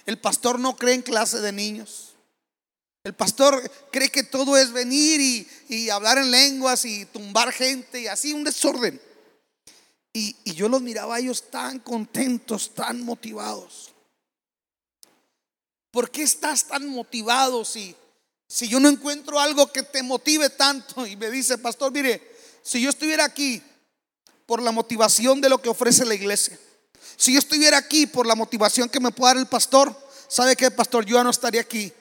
El 0.06 0.18
pastor 0.18 0.58
no 0.58 0.74
cree 0.74 0.94
en 0.94 1.02
clase 1.02 1.40
de 1.40 1.52
niños. 1.52 2.14
El 3.04 3.12
pastor 3.12 3.70
cree 3.92 4.08
que 4.08 4.22
todo 4.22 4.56
es 4.56 4.72
venir 4.72 5.46
y, 5.68 5.90
hablar 5.90 6.16
en 6.16 6.30
lenguas 6.30 6.86
y 6.86 7.04
tumbar 7.04 7.52
gente 7.52 8.00
y 8.00 8.06
así 8.06 8.32
un 8.32 8.42
desorden. 8.42 8.98
Y, 10.14 10.34
y 10.44 10.54
yo 10.54 10.70
los 10.70 10.80
miraba 10.80 11.16
a 11.16 11.18
ellos 11.18 11.50
tan 11.50 11.78
contentos, 11.78 12.74
tan 12.74 13.02
motivados. 13.02 13.92
¿Por 15.90 16.10
qué 16.10 16.22
estás 16.22 16.64
tan 16.64 16.88
motivado 16.88 17.64
si, 17.64 17.94
si 18.46 18.68
yo 18.68 18.78
no 18.78 18.88
encuentro 18.88 19.40
algo 19.40 19.72
que 19.72 19.82
te 19.82 20.02
motive 20.02 20.50
tanto? 20.50 21.06
Y 21.06 21.16
me 21.16 21.30
dice, 21.30 21.58
pastor, 21.58 21.92
mire, 21.92 22.22
si 22.62 22.80
yo 22.80 22.90
estuviera 22.90 23.24
aquí 23.24 23.62
por 24.46 24.62
la 24.62 24.72
motivación 24.72 25.40
de 25.40 25.48
lo 25.48 25.60
que 25.60 25.68
ofrece 25.68 26.04
la 26.04 26.14
iglesia, 26.14 26.58
si 27.16 27.32
yo 27.32 27.38
estuviera 27.38 27.76
aquí 27.76 28.06
por 28.06 28.26
la 28.26 28.34
motivación 28.34 28.88
que 28.88 29.00
me 29.00 29.10
puede 29.10 29.34
dar 29.34 29.42
el 29.42 29.48
pastor, 29.48 29.94
¿sabe 30.28 30.56
qué, 30.56 30.70
pastor? 30.70 31.04
Yo 31.04 31.16
ya 31.16 31.24
no 31.24 31.30
estaría 31.30 31.60
aquí. 31.60 31.92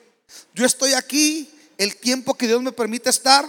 Yo 0.54 0.66
estoy 0.66 0.94
aquí 0.94 1.50
el 1.78 1.96
tiempo 1.98 2.36
que 2.36 2.48
Dios 2.48 2.62
me 2.62 2.72
permite 2.72 3.10
estar, 3.10 3.46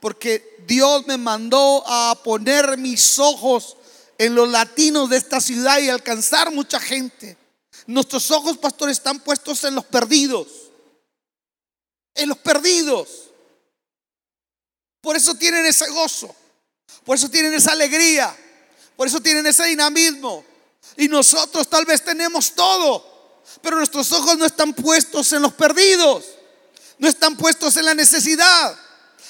porque 0.00 0.56
Dios 0.66 1.06
me 1.06 1.18
mandó 1.18 1.84
a 1.86 2.20
poner 2.24 2.78
mis 2.78 3.18
ojos 3.18 3.76
en 4.18 4.34
los 4.34 4.48
latinos 4.48 5.10
de 5.10 5.16
esta 5.16 5.40
ciudad 5.40 5.78
y 5.78 5.88
alcanzar 5.88 6.50
mucha 6.52 6.80
gente. 6.80 7.36
Nuestros 7.86 8.30
ojos, 8.30 8.58
pastor, 8.58 8.90
están 8.90 9.20
puestos 9.20 9.64
en 9.64 9.74
los 9.74 9.84
perdidos. 9.84 10.48
En 12.14 12.28
los 12.28 12.38
perdidos. 12.38 13.30
Por 15.00 15.16
eso 15.16 15.34
tienen 15.34 15.66
ese 15.66 15.88
gozo. 15.90 16.34
Por 17.04 17.16
eso 17.16 17.28
tienen 17.28 17.54
esa 17.54 17.72
alegría. 17.72 18.34
Por 18.96 19.08
eso 19.08 19.20
tienen 19.20 19.46
ese 19.46 19.64
dinamismo. 19.64 20.44
Y 20.96 21.08
nosotros 21.08 21.68
tal 21.68 21.84
vez 21.84 22.04
tenemos 22.04 22.54
todo. 22.54 23.40
Pero 23.60 23.76
nuestros 23.76 24.12
ojos 24.12 24.38
no 24.38 24.46
están 24.46 24.72
puestos 24.72 25.32
en 25.32 25.42
los 25.42 25.52
perdidos. 25.54 26.24
No 26.98 27.08
están 27.08 27.36
puestos 27.36 27.76
en 27.76 27.86
la 27.86 27.94
necesidad. 27.94 28.78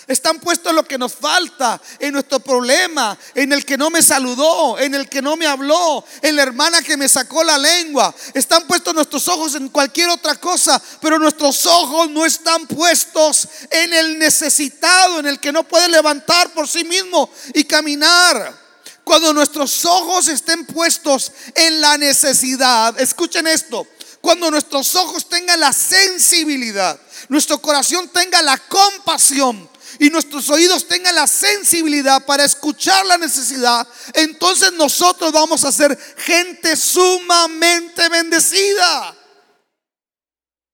Están 0.06 0.40
puestos 0.40 0.74
lo 0.74 0.84
que 0.84 0.98
nos 0.98 1.14
falta, 1.14 1.80
en 1.98 2.12
nuestro 2.12 2.40
problema, 2.40 3.16
en 3.34 3.52
el 3.52 3.64
que 3.64 3.78
no 3.78 3.88
me 3.88 4.02
saludó, 4.02 4.78
en 4.78 4.94
el 4.94 5.08
que 5.08 5.22
no 5.22 5.36
me 5.36 5.46
habló, 5.46 6.04
en 6.22 6.34
la 6.34 6.42
hermana 6.42 6.82
que 6.82 6.96
me 6.96 7.08
sacó 7.08 7.44
la 7.44 7.56
lengua. 7.56 8.12
Están 8.34 8.66
puestos 8.66 8.94
nuestros 8.94 9.28
ojos 9.28 9.54
en 9.54 9.68
cualquier 9.68 10.10
otra 10.10 10.34
cosa, 10.36 10.80
pero 11.00 11.18
nuestros 11.18 11.66
ojos 11.66 12.10
no 12.10 12.24
están 12.24 12.66
puestos 12.66 13.48
en 13.70 13.92
el 13.92 14.18
necesitado, 14.18 15.20
en 15.20 15.26
el 15.26 15.38
que 15.38 15.52
no 15.52 15.62
puede 15.62 15.88
levantar 15.88 16.52
por 16.52 16.66
sí 16.66 16.84
mismo 16.84 17.30
y 17.54 17.64
caminar. 17.64 18.60
Cuando 19.04 19.32
nuestros 19.32 19.84
ojos 19.84 20.28
estén 20.28 20.64
puestos 20.66 21.32
en 21.54 21.80
la 21.80 21.96
necesidad, 21.96 22.98
escuchen 23.00 23.46
esto, 23.46 23.86
cuando 24.20 24.50
nuestros 24.50 24.94
ojos 24.94 25.28
tengan 25.28 25.58
la 25.58 25.72
sensibilidad, 25.72 26.98
nuestro 27.28 27.58
corazón 27.58 28.08
tenga 28.08 28.42
la 28.42 28.56
compasión 28.56 29.71
y 30.02 30.10
nuestros 30.10 30.50
oídos 30.50 30.88
tengan 30.88 31.14
la 31.14 31.28
sensibilidad 31.28 32.26
para 32.26 32.44
escuchar 32.44 33.06
la 33.06 33.16
necesidad, 33.16 33.86
entonces 34.14 34.72
nosotros 34.72 35.30
vamos 35.30 35.62
a 35.62 35.70
ser 35.70 35.96
gente 36.16 36.74
sumamente 36.74 38.08
bendecida. 38.08 39.16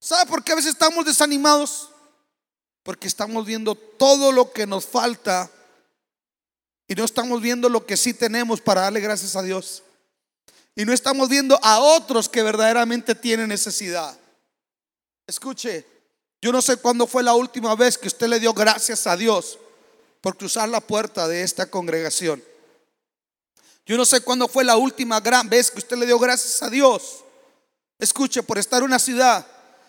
¿Sabe 0.00 0.24
por 0.30 0.42
qué 0.42 0.52
a 0.52 0.54
veces 0.54 0.72
estamos 0.72 1.04
desanimados? 1.04 1.90
Porque 2.82 3.06
estamos 3.06 3.44
viendo 3.44 3.74
todo 3.74 4.32
lo 4.32 4.50
que 4.50 4.66
nos 4.66 4.86
falta 4.86 5.50
y 6.86 6.94
no 6.94 7.04
estamos 7.04 7.42
viendo 7.42 7.68
lo 7.68 7.84
que 7.84 7.98
sí 7.98 8.14
tenemos 8.14 8.62
para 8.62 8.80
darle 8.80 9.00
gracias 9.00 9.36
a 9.36 9.42
Dios. 9.42 9.82
Y 10.74 10.86
no 10.86 10.94
estamos 10.94 11.28
viendo 11.28 11.60
a 11.62 11.80
otros 11.80 12.30
que 12.30 12.42
verdaderamente 12.42 13.14
tienen 13.14 13.48
necesidad. 13.48 14.18
Escuche, 15.26 15.86
yo 16.40 16.52
no 16.52 16.62
sé 16.62 16.76
cuándo 16.76 17.06
fue 17.06 17.22
la 17.22 17.34
última 17.34 17.74
vez 17.74 17.98
que 17.98 18.08
usted 18.08 18.28
le 18.28 18.38
dio 18.38 18.54
gracias 18.54 19.06
a 19.06 19.16
Dios 19.16 19.58
por 20.20 20.36
cruzar 20.36 20.68
la 20.68 20.80
puerta 20.80 21.26
de 21.26 21.42
esta 21.42 21.66
congregación. 21.66 22.42
Yo 23.86 23.96
no 23.96 24.04
sé 24.04 24.20
cuándo 24.20 24.46
fue 24.46 24.64
la 24.64 24.76
última 24.76 25.18
gran 25.20 25.48
vez 25.48 25.70
que 25.70 25.78
usted 25.78 25.96
le 25.96 26.06
dio 26.06 26.18
gracias 26.18 26.62
a 26.62 26.70
Dios. 26.70 27.24
Escuche, 27.98 28.42
por 28.42 28.58
estar 28.58 28.80
en 28.80 28.84
una 28.84 28.98
ciudad 28.98 29.46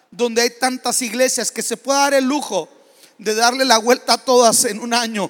donde 0.09 0.41
hay 0.41 0.49
tantas 0.51 1.01
iglesias 1.01 1.51
que 1.51 1.61
se 1.61 1.77
puede 1.77 1.99
dar 1.99 2.13
el 2.15 2.25
lujo 2.25 2.67
de 3.19 3.35
darle 3.35 3.65
la 3.65 3.77
vuelta 3.77 4.13
a 4.13 4.17
todas 4.17 4.65
en 4.65 4.79
un 4.79 4.93
año. 4.93 5.29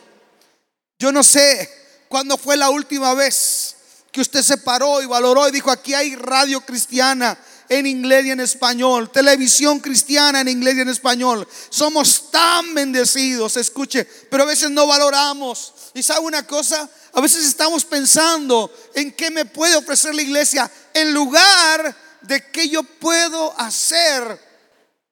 Yo 0.99 1.11
no 1.11 1.23
sé 1.23 1.69
cuándo 2.07 2.37
fue 2.37 2.55
la 2.55 2.69
última 2.69 3.13
vez 3.13 3.75
que 4.11 4.21
usted 4.21 4.41
se 4.41 4.57
paró 4.57 5.01
y 5.01 5.05
valoró 5.05 5.47
y 5.47 5.51
dijo, 5.51 5.69
aquí 5.71 5.93
hay 5.93 6.15
radio 6.15 6.61
cristiana 6.61 7.37
en 7.69 7.85
inglés 7.85 8.25
y 8.25 8.31
en 8.31 8.39
español, 8.39 9.11
televisión 9.11 9.79
cristiana 9.79 10.41
en 10.41 10.47
inglés 10.47 10.75
y 10.75 10.81
en 10.81 10.89
español. 10.89 11.47
Somos 11.69 12.31
tan 12.31 12.73
bendecidos, 12.73 13.55
escuche, 13.57 14.05
pero 14.29 14.43
a 14.43 14.47
veces 14.47 14.71
no 14.71 14.87
valoramos. 14.87 15.73
¿Y 15.93 16.01
sabe 16.01 16.21
una 16.21 16.45
cosa? 16.45 16.89
A 17.13 17.21
veces 17.21 17.45
estamos 17.45 17.85
pensando 17.85 18.73
en 18.95 19.11
qué 19.11 19.29
me 19.29 19.45
puede 19.45 19.75
ofrecer 19.75 20.15
la 20.15 20.23
iglesia 20.23 20.69
en 20.93 21.13
lugar 21.13 21.95
de 22.21 22.51
qué 22.51 22.67
yo 22.67 22.83
puedo 22.83 23.57
hacer 23.59 24.39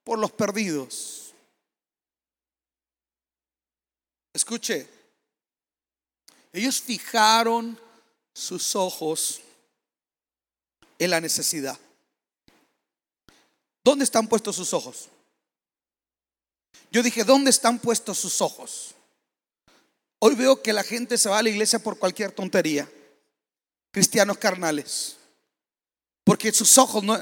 por 0.03 0.17
los 0.17 0.31
perdidos. 0.31 1.33
Escuche, 4.33 4.87
ellos 6.53 6.81
fijaron 6.81 7.79
sus 8.33 8.75
ojos 8.75 9.41
en 10.99 11.11
la 11.11 11.21
necesidad. 11.21 11.77
¿Dónde 13.87 14.03
están 14.03 14.27
puestos 14.27 14.57
sus 14.57 14.73
ojos? 14.73 15.07
Yo 16.91 17.01
dije, 17.01 17.23
¿dónde 17.23 17.51
están 17.51 17.79
puestos 17.79 18.17
sus 18.17 18.41
ojos? 18.41 18.93
Hoy 20.19 20.35
veo 20.35 20.61
que 20.61 20.73
la 20.73 20.83
gente 20.83 21.17
se 21.17 21.29
va 21.29 21.37
a 21.37 21.41
la 21.41 21.47
iglesia 21.47 21.79
por 21.79 21.97
cualquier 21.97 22.33
tontería. 22.33 22.91
Cristianos 23.91 24.39
carnales. 24.39 25.15
Porque 26.25 26.51
sus 26.51 26.77
ojos 26.77 27.01
no, 27.01 27.17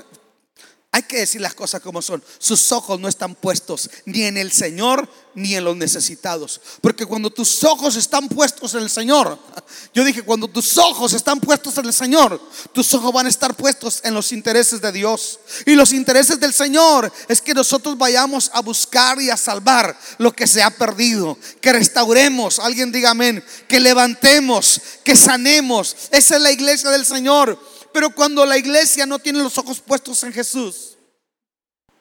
hay 0.95 1.03
que 1.03 1.17
decir 1.17 1.41
las 1.41 1.53
cosas 1.53 1.81
como 1.81 2.01
son. 2.01 2.23
Sus 2.37 2.71
ojos 2.71 2.97
no 3.01 3.09
están 3.09 3.35
puestos 3.35 3.89
ni 4.05 4.23
en 4.23 4.37
el 4.37 4.53
Señor 4.53 5.09
ni 5.33 5.53
en 5.53 5.65
los 5.65 5.75
necesitados. 5.75 6.61
Porque 6.79 7.05
cuando 7.05 7.29
tus 7.29 7.65
ojos 7.65 7.97
están 7.97 8.29
puestos 8.29 8.75
en 8.75 8.83
el 8.83 8.89
Señor, 8.89 9.37
yo 9.93 10.05
dije, 10.05 10.23
cuando 10.23 10.47
tus 10.47 10.77
ojos 10.77 11.11
están 11.11 11.41
puestos 11.41 11.77
en 11.79 11.87
el 11.87 11.93
Señor, 11.93 12.39
tus 12.71 12.93
ojos 12.93 13.11
van 13.11 13.25
a 13.25 13.29
estar 13.29 13.53
puestos 13.55 13.99
en 14.05 14.13
los 14.13 14.31
intereses 14.31 14.79
de 14.79 14.93
Dios. 14.93 15.37
Y 15.65 15.75
los 15.75 15.91
intereses 15.91 16.39
del 16.39 16.53
Señor 16.53 17.11
es 17.27 17.41
que 17.41 17.53
nosotros 17.53 17.97
vayamos 17.97 18.49
a 18.53 18.61
buscar 18.61 19.19
y 19.19 19.29
a 19.29 19.35
salvar 19.35 19.99
lo 20.17 20.31
que 20.31 20.47
se 20.47 20.63
ha 20.63 20.69
perdido. 20.69 21.37
Que 21.59 21.73
restauremos, 21.73 22.59
alguien 22.59 22.93
diga 22.93 23.09
amén, 23.09 23.43
que 23.67 23.81
levantemos, 23.81 24.79
que 25.03 25.17
sanemos. 25.17 25.93
Esa 26.11 26.37
es 26.37 26.41
la 26.41 26.53
iglesia 26.53 26.89
del 26.89 27.05
Señor. 27.05 27.59
Pero 27.95 28.09
cuando 28.09 28.45
la 28.45 28.57
iglesia 28.57 29.05
no 29.05 29.19
tiene 29.19 29.39
los 29.39 29.57
ojos 29.57 29.79
puestos 29.79 30.21
en 30.25 30.33
Jesús, 30.33 30.97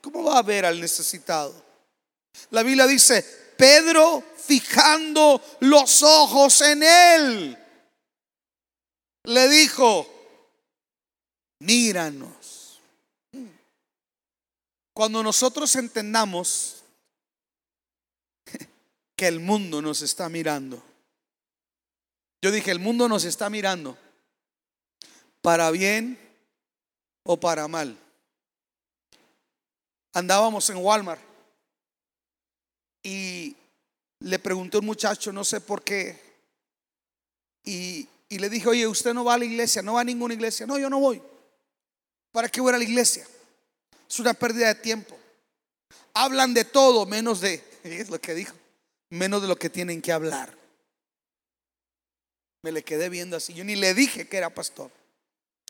¿cómo 0.01 0.25
va 0.25 0.39
a 0.41 0.43
ver 0.43 0.65
al 0.65 0.81
necesitado? 0.81 1.55
La 2.51 2.65
Biblia 2.65 2.89
dice, 2.89 3.23
Pedro 3.57 4.25
fijando 4.37 5.41
los 5.61 6.03
ojos 6.03 6.61
en 6.63 6.83
él, 6.83 7.59
le 9.23 9.49
dijo, 9.49 10.05
míranos. 11.61 12.81
Cuando 14.93 15.23
nosotros 15.23 15.77
entendamos 15.77 16.83
que 19.15 19.29
el 19.29 19.39
mundo 19.39 19.81
nos 19.81 20.03
está 20.03 20.29
mirando, 20.29 20.83
yo 22.43 22.51
dije, 22.51 22.73
el 22.73 22.81
mundo 22.81 23.09
nos 23.09 23.25
está 23.25 23.49
mirando 23.49 23.97
para 25.45 25.71
bien 25.71 26.19
o 27.23 27.39
para 27.39 27.69
mal. 27.69 27.99
Andábamos 30.15 30.71
en 30.71 30.79
Walmart 30.79 31.21
y 33.03 33.55
le 34.21 34.39
pregunté 34.39 34.79
a 34.79 34.81
un 34.81 34.87
muchacho, 34.87 35.35
no 35.35 35.45
sé 35.45 35.61
por 35.61 35.85
qué, 35.85 36.19
y, 37.63 38.09
le 38.31 38.49
dije, 38.49 38.71
oye, 38.71 38.87
usted 38.87 39.13
no 39.13 39.23
va 39.23 39.35
a 39.35 39.39
la 39.39 39.45
iglesia, 39.45 39.83
no 39.83 39.93
va 39.93 40.01
a 40.01 40.05
ninguna 40.05 40.33
iglesia. 40.33 40.67
No, 40.67 40.79
yo 40.79 40.89
no 40.89 40.99
voy. 40.99 41.23
¿Para 42.33 42.49
qué 42.49 42.63
voy 42.63 42.73
a 42.73 42.79
la 42.79 42.85
iglesia? 42.85 43.27
Es 44.09 44.19
una 44.19 44.33
pérdida 44.33 44.69
de 44.69 44.77
tiempo. 44.77 45.17
Hablan 46.15 46.55
de 46.55 46.65
todo 46.65 47.05
menos 47.05 47.43
de, 47.43 47.63
es 47.85 48.09
lo 48.09 48.19
que 48.19 48.33
dijo, 48.33 48.57
menos 49.11 49.43
de 49.43 49.49
lo 49.49 49.57
que 49.57 49.69
tienen 49.69 50.01
que 50.01 50.11
hablar. 50.11 50.57
Me 52.63 52.73
le 52.73 52.83
quedé 52.83 53.11
viendo 53.11 53.37
así. 53.37 53.53
Yo 53.53 53.63
ni 53.63 53.77
le 53.77 53.93
dije 53.93 54.27
que 54.27 54.39
era 54.39 54.49
pastor. 54.49 54.91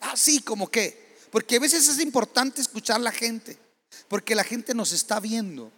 Así 0.00 0.40
como 0.40 0.70
que, 0.70 1.16
porque 1.30 1.56
a 1.56 1.60
veces 1.60 1.88
es 1.88 1.98
importante 2.00 2.60
escuchar 2.60 2.96
a 2.96 3.00
la 3.00 3.12
gente, 3.12 3.58
porque 4.08 4.34
la 4.34 4.44
gente 4.44 4.74
nos 4.74 4.92
está 4.92 5.20
viendo, 5.20 5.72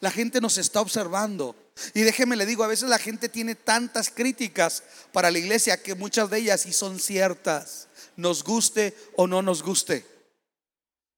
la 0.00 0.10
gente 0.10 0.40
nos 0.40 0.58
está 0.58 0.80
observando. 0.80 1.56
Y 1.94 2.02
déjeme 2.02 2.36
le 2.36 2.46
digo, 2.46 2.64
a 2.64 2.68
veces 2.68 2.88
la 2.88 2.98
gente 2.98 3.28
tiene 3.28 3.54
tantas 3.54 4.10
críticas 4.10 4.82
para 5.12 5.30
la 5.30 5.38
iglesia 5.38 5.82
que 5.82 5.94
muchas 5.94 6.30
de 6.30 6.38
ellas 6.38 6.60
sí 6.60 6.72
son 6.72 6.98
ciertas, 6.98 7.88
nos 8.16 8.44
guste 8.44 8.96
o 9.16 9.26
no 9.26 9.42
nos 9.42 9.62
guste. 9.62 10.06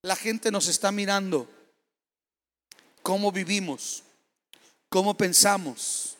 La 0.03 0.17
gente 0.17 0.51
nos 0.51 0.69
está 0.69 0.93
mirando. 0.93 1.49
Cómo 3.03 3.33
vivimos, 3.33 4.03
cómo 4.89 5.17
pensamos, 5.17 6.17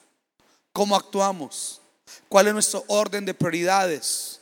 cómo 0.73 0.97
actuamos, 0.97 1.81
cuál 2.29 2.49
es 2.49 2.53
nuestro 2.53 2.85
orden 2.89 3.25
de 3.25 3.33
prioridades. 3.33 4.41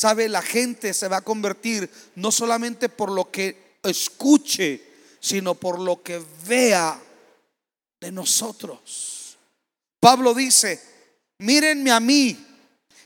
Sabe, 0.00 0.30
la 0.30 0.40
gente 0.40 0.94
se 0.94 1.08
va 1.08 1.18
a 1.18 1.20
convertir 1.20 1.90
no 2.14 2.32
solamente 2.32 2.88
por 2.88 3.10
lo 3.10 3.30
que 3.30 3.76
escuche, 3.82 4.82
sino 5.20 5.54
por 5.54 5.78
lo 5.78 6.02
que 6.02 6.24
vea 6.46 6.98
de 8.00 8.10
nosotros. 8.10 9.36
Pablo 10.00 10.32
dice, 10.32 10.82
mírenme 11.40 11.90
a 11.90 12.00
mí 12.00 12.34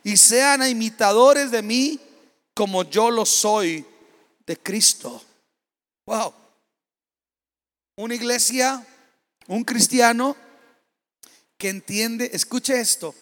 y 0.05 0.17
sean 0.17 0.65
imitadores 0.69 1.51
de 1.51 1.63
mí 1.63 1.99
como 2.55 2.85
yo 2.85 3.11
lo 3.11 3.27
soy 3.27 3.85
de 4.47 4.57
Cristo. 4.57 5.21
Wow. 6.07 6.33
Una 7.97 8.15
iglesia, 8.15 8.87
un 9.49 9.65
cristiano 9.65 10.37
que 11.59 11.71
entiende, 11.71 12.31
escuche 12.33 12.79
esto, 12.79 13.17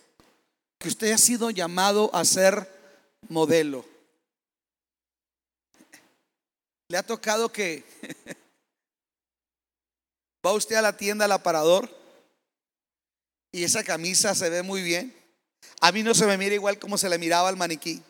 que 0.77 0.89
usted 0.89 1.13
ha 1.13 1.17
sido 1.17 1.49
llamado 1.49 2.15
a 2.15 2.23
ser 2.27 2.82
modelo. 3.29 3.85
Le 6.89 6.99
ha 6.99 7.03
tocado 7.03 7.51
que 7.51 7.85
va 10.47 10.53
usted 10.53 10.77
a 10.77 10.83
la 10.83 10.97
tienda 10.97 11.25
al 11.25 11.33
aparador 11.33 11.89
y 13.51 13.65
esa 13.65 13.83
camisa 13.85 14.35
se 14.35 14.51
ve 14.51 14.63
muy 14.63 14.83
bien. 14.83 15.15
A 15.81 15.93
mí 15.93 16.03
no 16.03 16.15
se 16.15 16.27
me 16.27 16.37
mira 16.37 16.55
igual 16.55 16.79
como 16.79 16.99
se 16.99 17.09
le 17.09 17.19
miraba 17.19 17.49
al 17.49 17.57
maniquí. 17.57 18.03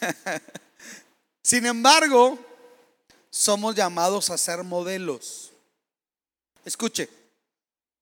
Sin 1.42 1.66
embargo, 1.66 2.38
somos 3.30 3.74
llamados 3.74 4.30
a 4.30 4.38
ser 4.38 4.64
modelos. 4.64 5.52
Escuche, 6.64 7.08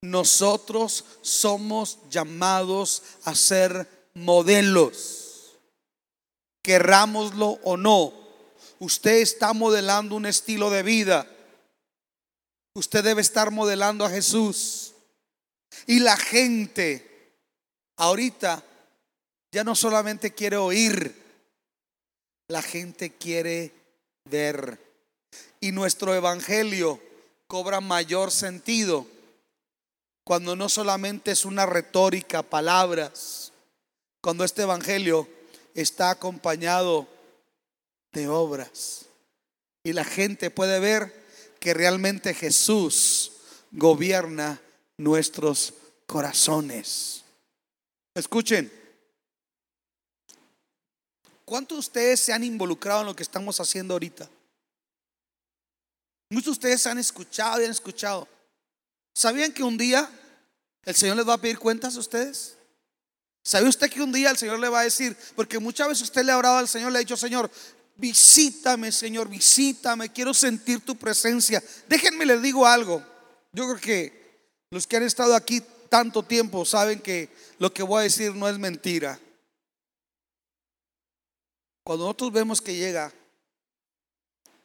nosotros 0.01 1.05
somos 1.23 1.99
llamados 2.09 3.03
a 3.25 3.35
ser 3.35 3.89
modelos. 4.15 5.59
Querrámoslo 6.63 7.59
o 7.63 7.77
no, 7.77 8.13
usted 8.79 9.19
está 9.19 9.53
modelando 9.53 10.17
un 10.17 10.27
estilo 10.27 10.71
de 10.71 10.83
vida. 10.83 11.27
Usted 12.75 13.05
debe 13.05 13.21
estar 13.21 13.51
modelando 13.51 14.05
a 14.05 14.11
Jesús. 14.11 14.95
Y 15.87 16.01
la 16.01 16.17
gente 16.17 17.33
ahorita 17.97 18.65
ya 19.53 19.63
no 19.63 19.75
solamente 19.75 20.33
quiere 20.33 20.57
oír, 20.57 21.15
la 22.49 22.63
gente 22.63 23.11
quiere 23.11 23.73
ver. 24.25 24.81
Y 25.61 25.73
nuestro 25.73 26.15
evangelio 26.15 27.01
cobra 27.47 27.81
mayor 27.81 28.31
sentido 28.31 29.07
cuando 30.25 30.57
no 30.57 30.69
solamente 30.69 31.31
es 31.31 31.45
una 31.45 31.67
retórica, 31.67 32.43
palabras, 32.43 33.53
cuando 34.25 34.43
este 34.43 34.63
evangelio 34.63 35.29
está 35.75 36.09
acompañado 36.09 37.07
de 38.11 38.27
obras. 38.27 39.05
Y 39.83 39.93
la 39.93 40.03
gente 40.03 40.51
puede 40.51 40.81
ver 40.81 41.13
que 41.61 41.75
realmente 41.75 42.33
Jesús 42.33 43.33
gobierna 43.71 44.63
nuestros 44.97 45.75
corazones. 46.07 47.23
Escuchen, 48.15 48.73
¿cuántos 51.45 51.77
de 51.77 51.81
ustedes 51.81 52.21
se 52.21 52.33
han 52.33 52.45
involucrado 52.45 53.01
en 53.01 53.07
lo 53.09 53.17
que 53.17 53.25
estamos 53.25 53.61
haciendo 53.61 53.93
ahorita? 53.93 54.27
Muchos 56.31 56.47
de 56.47 56.53
ustedes 56.53 56.87
han 56.87 56.97
escuchado 56.97 57.61
y 57.61 57.67
han 57.67 57.71
escuchado. 57.73 58.27
¿Sabían 59.15 59.53
que 59.53 59.63
un 59.63 59.77
día 59.77 60.09
el 60.83 60.95
Señor 60.95 61.19
les 61.19 61.29
va 61.29 61.35
a 61.35 61.41
pedir 61.43 61.59
cuentas 61.59 61.95
a 61.97 62.01
ustedes? 62.01 62.57
¿Sabe 63.45 63.69
usted 63.69 63.91
que 63.91 64.01
un 64.01 64.11
día 64.11 64.31
el 64.31 64.39
Señor 64.39 64.59
le 64.59 64.71
va 64.71 64.81
a 64.81 64.85
decir, 64.85 65.15
porque 65.37 65.59
muchas 65.59 65.87
veces 65.87 66.05
usted 66.05 66.25
le 66.25 66.33
ha 66.33 66.39
orado 66.39 66.57
al 66.57 66.69
Señor, 66.69 66.91
le 66.91 66.99
ha 66.99 67.01
dicho, 67.01 67.17
Señor, 67.17 67.51
visítame, 67.95 68.91
Señor, 68.91 69.29
visítame, 69.29 70.11
quiero 70.11 70.33
sentir 70.33 70.81
tu 70.81 70.97
presencia. 70.97 71.63
Déjenme 71.87 72.25
les 72.25 72.41
digo 72.41 72.67
algo. 72.67 73.05
Yo 73.53 73.65
creo 73.65 73.81
que 73.81 74.25
los 74.71 74.87
que 74.87 74.97
han 74.97 75.03
estado 75.03 75.35
aquí 75.35 75.63
tanto 75.91 76.23
tiempo 76.23 76.65
saben 76.65 77.01
que 77.01 77.29
lo 77.59 77.73
que 77.73 77.83
voy 77.83 78.01
a 78.01 78.05
decir 78.05 78.35
no 78.35 78.49
es 78.49 78.59
mentira. 78.59 79.21
Cuando 81.85 82.05
nosotros 82.05 82.33
vemos 82.33 82.63
que 82.63 82.75
llega 82.75 83.13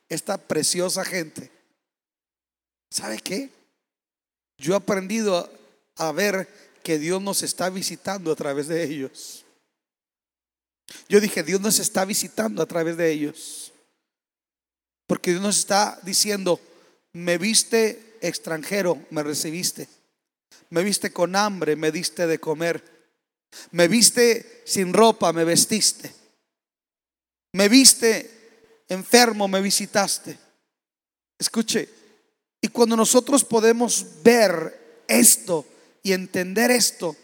esta 0.07 0.37
preciosa 0.37 1.03
gente, 1.03 1.51
¿sabe 2.89 3.19
qué? 3.19 3.49
Yo 4.57 4.73
he 4.73 4.77
aprendido 4.77 5.51
a 5.97 6.13
ver 6.13 6.68
que 6.89 6.97
Dios 6.97 7.21
nos 7.21 7.43
está 7.43 7.69
visitando 7.69 8.31
a 8.31 8.35
través 8.35 8.67
de 8.67 8.83
ellos. 8.83 9.45
Yo 11.07 11.21
dije, 11.21 11.43
Dios 11.43 11.61
nos 11.61 11.77
está 11.77 12.03
visitando 12.03 12.63
a 12.63 12.65
través 12.65 12.97
de 12.97 13.11
ellos. 13.11 13.71
Porque 15.05 15.29
Dios 15.29 15.43
nos 15.43 15.59
está 15.59 15.99
diciendo, 16.01 16.59
me 17.13 17.37
viste 17.37 18.17
extranjero, 18.21 19.05
me 19.11 19.21
recibiste. 19.21 19.87
Me 20.71 20.83
viste 20.83 21.13
con 21.13 21.35
hambre, 21.35 21.75
me 21.75 21.91
diste 21.91 22.25
de 22.25 22.39
comer. 22.39 22.83
Me 23.69 23.87
viste 23.87 24.63
sin 24.65 24.91
ropa, 24.91 25.31
me 25.31 25.43
vestiste. 25.43 26.11
Me 27.53 27.69
viste 27.69 28.81
enfermo, 28.87 29.47
me 29.47 29.61
visitaste. 29.61 30.39
Escuche, 31.37 31.87
y 32.59 32.69
cuando 32.69 32.95
nosotros 32.95 33.45
podemos 33.45 34.23
ver 34.23 35.03
esto 35.07 35.67
y 36.03 36.13
entender 36.13 36.71
esto, 36.71 37.15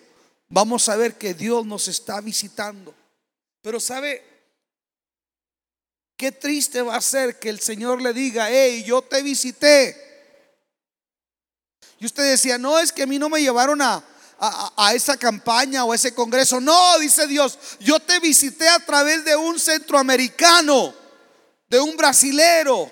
vamos 0.49 0.89
a 0.89 0.95
ver 0.95 1.17
que 1.17 1.33
Dios 1.33 1.65
nos 1.65 1.87
está 1.87 2.21
visitando. 2.21 2.93
Pero 3.61 3.79
sabe, 3.79 4.23
qué 6.17 6.31
triste 6.31 6.81
va 6.81 6.95
a 6.95 7.01
ser 7.01 7.39
que 7.39 7.49
el 7.49 7.59
Señor 7.59 8.01
le 8.01 8.13
diga, 8.13 8.47
hey, 8.49 8.83
yo 8.85 9.01
te 9.01 9.21
visité. 9.21 10.01
Y 11.99 12.05
usted 12.05 12.23
decía, 12.23 12.57
no, 12.57 12.79
es 12.79 12.91
que 12.91 13.03
a 13.03 13.07
mí 13.07 13.17
no 13.17 13.29
me 13.29 13.41
llevaron 13.41 13.81
a, 13.81 14.03
a, 14.39 14.93
esa 14.93 15.17
campaña 15.17 15.85
o 15.85 15.91
a 15.91 15.95
ese 15.95 16.13
congreso. 16.13 16.59
No, 16.59 16.99
dice 16.99 17.25
Dios, 17.27 17.57
yo 17.79 17.99
te 17.99 18.19
visité 18.19 18.67
a 18.67 18.79
través 18.79 19.23
de 19.23 19.35
un 19.35 19.59
centroamericano, 19.59 20.93
de 21.69 21.79
un 21.79 21.95
brasilero, 21.95 22.91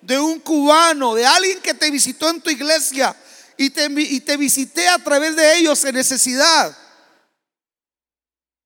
de 0.00 0.18
un 0.18 0.40
cubano, 0.40 1.14
de 1.14 1.26
alguien 1.26 1.60
que 1.60 1.74
te 1.74 1.90
visitó 1.90 2.30
en 2.30 2.40
tu 2.40 2.50
iglesia 2.50 3.14
y 3.58 3.70
te, 3.70 3.88
y 3.90 4.20
te 4.20 4.38
visité 4.38 4.88
a 4.88 4.98
través 4.98 5.36
de 5.36 5.58
ellos 5.58 5.84
en 5.84 5.96
necesidad. 5.96 6.74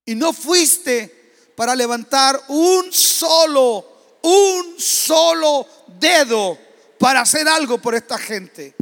Y 0.04 0.14
no 0.14 0.32
fuiste 0.32 1.32
para 1.56 1.74
levantar 1.74 2.40
un 2.48 2.92
solo, 2.92 4.18
un 4.22 4.78
solo 4.78 5.66
dedo 5.98 6.56
para 6.98 7.22
hacer 7.22 7.48
algo 7.48 7.78
por 7.78 7.96
esta 7.96 8.18
gente. 8.18 8.76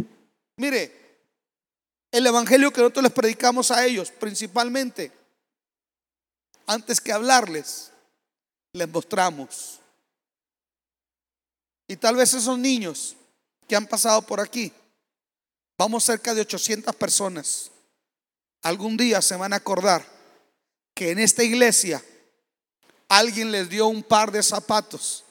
Mire, 0.57 1.01
el 2.13 2.27
evangelio 2.27 2.73
que 2.73 2.83
nosotros 2.83 3.05
les 3.05 3.13
predicamos 3.13 3.71
a 3.71 3.87
ellos 3.87 4.11
principalmente, 4.11 5.13
antes 6.67 7.01
que 7.01 7.13
hablarles, 7.13 7.91
les 8.73 8.89
mostramos 8.89 9.81
y 11.91 11.97
tal 11.97 12.15
vez 12.15 12.33
esos 12.35 12.57
niños 12.57 13.17
que 13.67 13.75
han 13.75 13.85
pasado 13.85 14.23
por 14.23 14.39
aquí, 14.39 14.73
vamos 15.81 16.05
cerca 16.05 16.35
de 16.35 16.43
800 16.43 16.95
personas, 16.95 17.71
algún 18.61 18.99
día 18.99 19.23
se 19.23 19.35
van 19.35 19.55
a 19.55 19.57
acordar 19.57 20.05
que 20.95 21.11
en 21.11 21.19
esta 21.19 21.43
iglesia 21.43 22.05
alguien 23.09 23.51
les 23.51 23.71
dio 23.71 23.87
un 23.87 24.03
par 24.03 24.31
de 24.31 24.43
zapatos, 24.43 25.25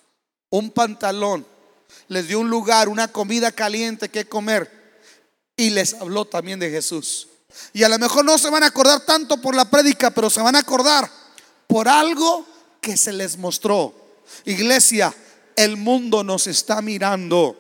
un 0.49 0.71
pantalón, 0.71 1.45
les 2.07 2.27
dio 2.27 2.39
un 2.39 2.49
lugar, 2.49 2.89
una 2.89 3.09
comida 3.09 3.51
caliente 3.51 4.09
que 4.09 4.27
comer 4.27 5.03
y 5.55 5.69
les 5.69 5.93
habló 5.93 6.25
también 6.25 6.57
de 6.57 6.71
Jesús. 6.71 7.27
Y 7.71 7.83
a 7.83 7.89
lo 7.89 7.99
mejor 7.99 8.25
no 8.25 8.39
se 8.39 8.49
van 8.49 8.63
a 8.63 8.67
acordar 8.69 9.05
tanto 9.05 9.39
por 9.39 9.53
la 9.53 9.69
prédica, 9.69 10.09
pero 10.09 10.31
se 10.31 10.41
van 10.41 10.55
a 10.55 10.61
acordar 10.61 11.11
por 11.67 11.87
algo 11.87 12.43
que 12.81 12.97
se 12.97 13.13
les 13.13 13.37
mostró. 13.37 13.93
Iglesia, 14.45 15.13
el 15.55 15.77
mundo 15.77 16.23
nos 16.23 16.47
está 16.47 16.81
mirando. 16.81 17.55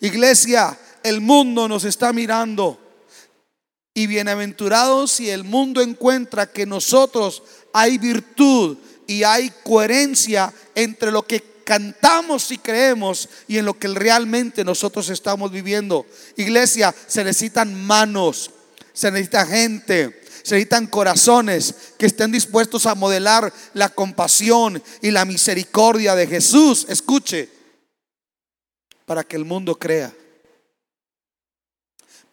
Iglesia, 0.00 0.78
el 1.04 1.20
mundo 1.20 1.68
nos 1.68 1.84
está 1.84 2.12
mirando. 2.12 2.78
Y 3.94 4.06
bienaventurados 4.06 5.12
si 5.12 5.28
el 5.28 5.44
mundo 5.44 5.82
encuentra 5.82 6.50
que 6.50 6.64
nosotros 6.64 7.42
hay 7.72 7.98
virtud 7.98 8.78
y 9.06 9.22
hay 9.22 9.52
coherencia 9.64 10.52
entre 10.74 11.10
lo 11.10 11.26
que 11.26 11.42
cantamos 11.64 12.50
y 12.50 12.58
creemos 12.58 13.28
y 13.48 13.58
en 13.58 13.66
lo 13.66 13.78
que 13.78 13.88
realmente 13.88 14.64
nosotros 14.64 15.08
estamos 15.10 15.52
viviendo. 15.52 16.06
Iglesia, 16.36 16.94
se 17.06 17.24
necesitan 17.24 17.74
manos, 17.86 18.50
Se 18.94 19.10
necesita 19.10 19.46
gente, 19.46 20.20
se 20.42 20.54
necesitan 20.56 20.86
corazones 20.86 21.74
que 21.98 22.04
estén 22.04 22.30
dispuestos 22.30 22.84
a 22.84 22.94
modelar 22.94 23.50
la 23.72 23.88
compasión 23.88 24.82
y 25.00 25.10
la 25.10 25.24
misericordia 25.24 26.14
de 26.14 26.26
Jesús. 26.26 26.84
Escuche, 26.90 27.48
para 29.06 29.24
que 29.24 29.36
el 29.36 29.46
mundo 29.46 29.78
crea. 29.78 30.12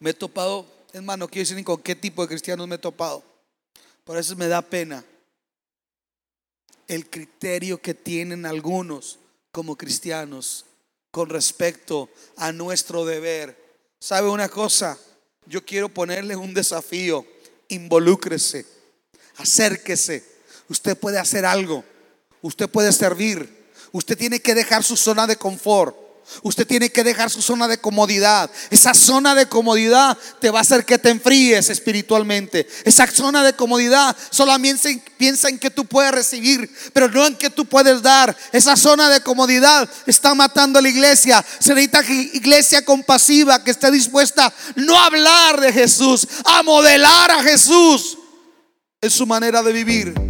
Me 0.00 0.10
he 0.10 0.14
topado, 0.14 0.66
hermano, 0.94 1.28
quiero 1.28 1.42
decir 1.42 1.56
ni 1.56 1.62
con 1.62 1.80
qué 1.82 1.94
tipo 1.94 2.22
de 2.22 2.28
cristianos 2.28 2.66
me 2.66 2.76
he 2.76 2.78
topado. 2.78 3.22
Por 4.04 4.16
eso 4.16 4.34
me 4.34 4.48
da 4.48 4.62
pena 4.62 5.04
el 6.88 7.08
criterio 7.08 7.80
que 7.80 7.94
tienen 7.94 8.46
algunos 8.46 9.18
como 9.52 9.76
cristianos 9.76 10.64
con 11.10 11.28
respecto 11.28 12.08
a 12.36 12.50
nuestro 12.50 13.04
deber. 13.04 13.56
¿Sabe 14.00 14.30
una 14.30 14.48
cosa? 14.48 14.98
Yo 15.46 15.64
quiero 15.64 15.88
ponerle 15.88 16.34
un 16.34 16.54
desafío. 16.54 17.26
Involúcrese, 17.68 18.66
acérquese. 19.36 20.24
Usted 20.68 20.96
puede 20.96 21.18
hacer 21.18 21.44
algo. 21.44 21.84
Usted 22.42 22.68
puede 22.70 22.92
servir. 22.92 23.68
Usted 23.92 24.16
tiene 24.16 24.40
que 24.40 24.54
dejar 24.54 24.82
su 24.82 24.96
zona 24.96 25.26
de 25.26 25.36
confort. 25.36 25.94
Usted 26.42 26.66
tiene 26.66 26.90
que 26.90 27.04
dejar 27.04 27.30
su 27.30 27.42
zona 27.42 27.68
de 27.68 27.78
comodidad. 27.78 28.50
Esa 28.70 28.94
zona 28.94 29.34
de 29.34 29.46
comodidad 29.46 30.16
te 30.40 30.50
va 30.50 30.58
a 30.58 30.62
hacer 30.62 30.84
que 30.84 30.98
te 30.98 31.10
enfríes 31.10 31.70
espiritualmente. 31.70 32.68
Esa 32.84 33.06
zona 33.06 33.42
de 33.42 33.52
comodidad 33.52 34.16
solamente 34.30 35.02
piensa 35.18 35.48
en 35.48 35.58
que 35.58 35.70
tú 35.70 35.84
puedes 35.84 36.12
recibir, 36.12 36.70
pero 36.92 37.08
no 37.08 37.26
en 37.26 37.36
que 37.36 37.50
tú 37.50 37.66
puedes 37.66 38.02
dar. 38.02 38.36
Esa 38.52 38.76
zona 38.76 39.08
de 39.08 39.20
comodidad 39.20 39.88
está 40.06 40.34
matando 40.34 40.78
a 40.78 40.82
la 40.82 40.88
iglesia. 40.88 41.44
Se 41.58 41.74
necesita 41.74 42.02
iglesia 42.10 42.84
compasiva 42.84 43.62
que 43.62 43.70
esté 43.70 43.90
dispuesta 43.90 44.52
no 44.76 44.98
hablar 44.98 45.60
de 45.60 45.72
Jesús, 45.72 46.26
a 46.44 46.62
modelar 46.62 47.30
a 47.30 47.42
Jesús 47.42 48.18
en 49.00 49.10
su 49.10 49.26
manera 49.26 49.62
de 49.62 49.72
vivir. 49.72 50.29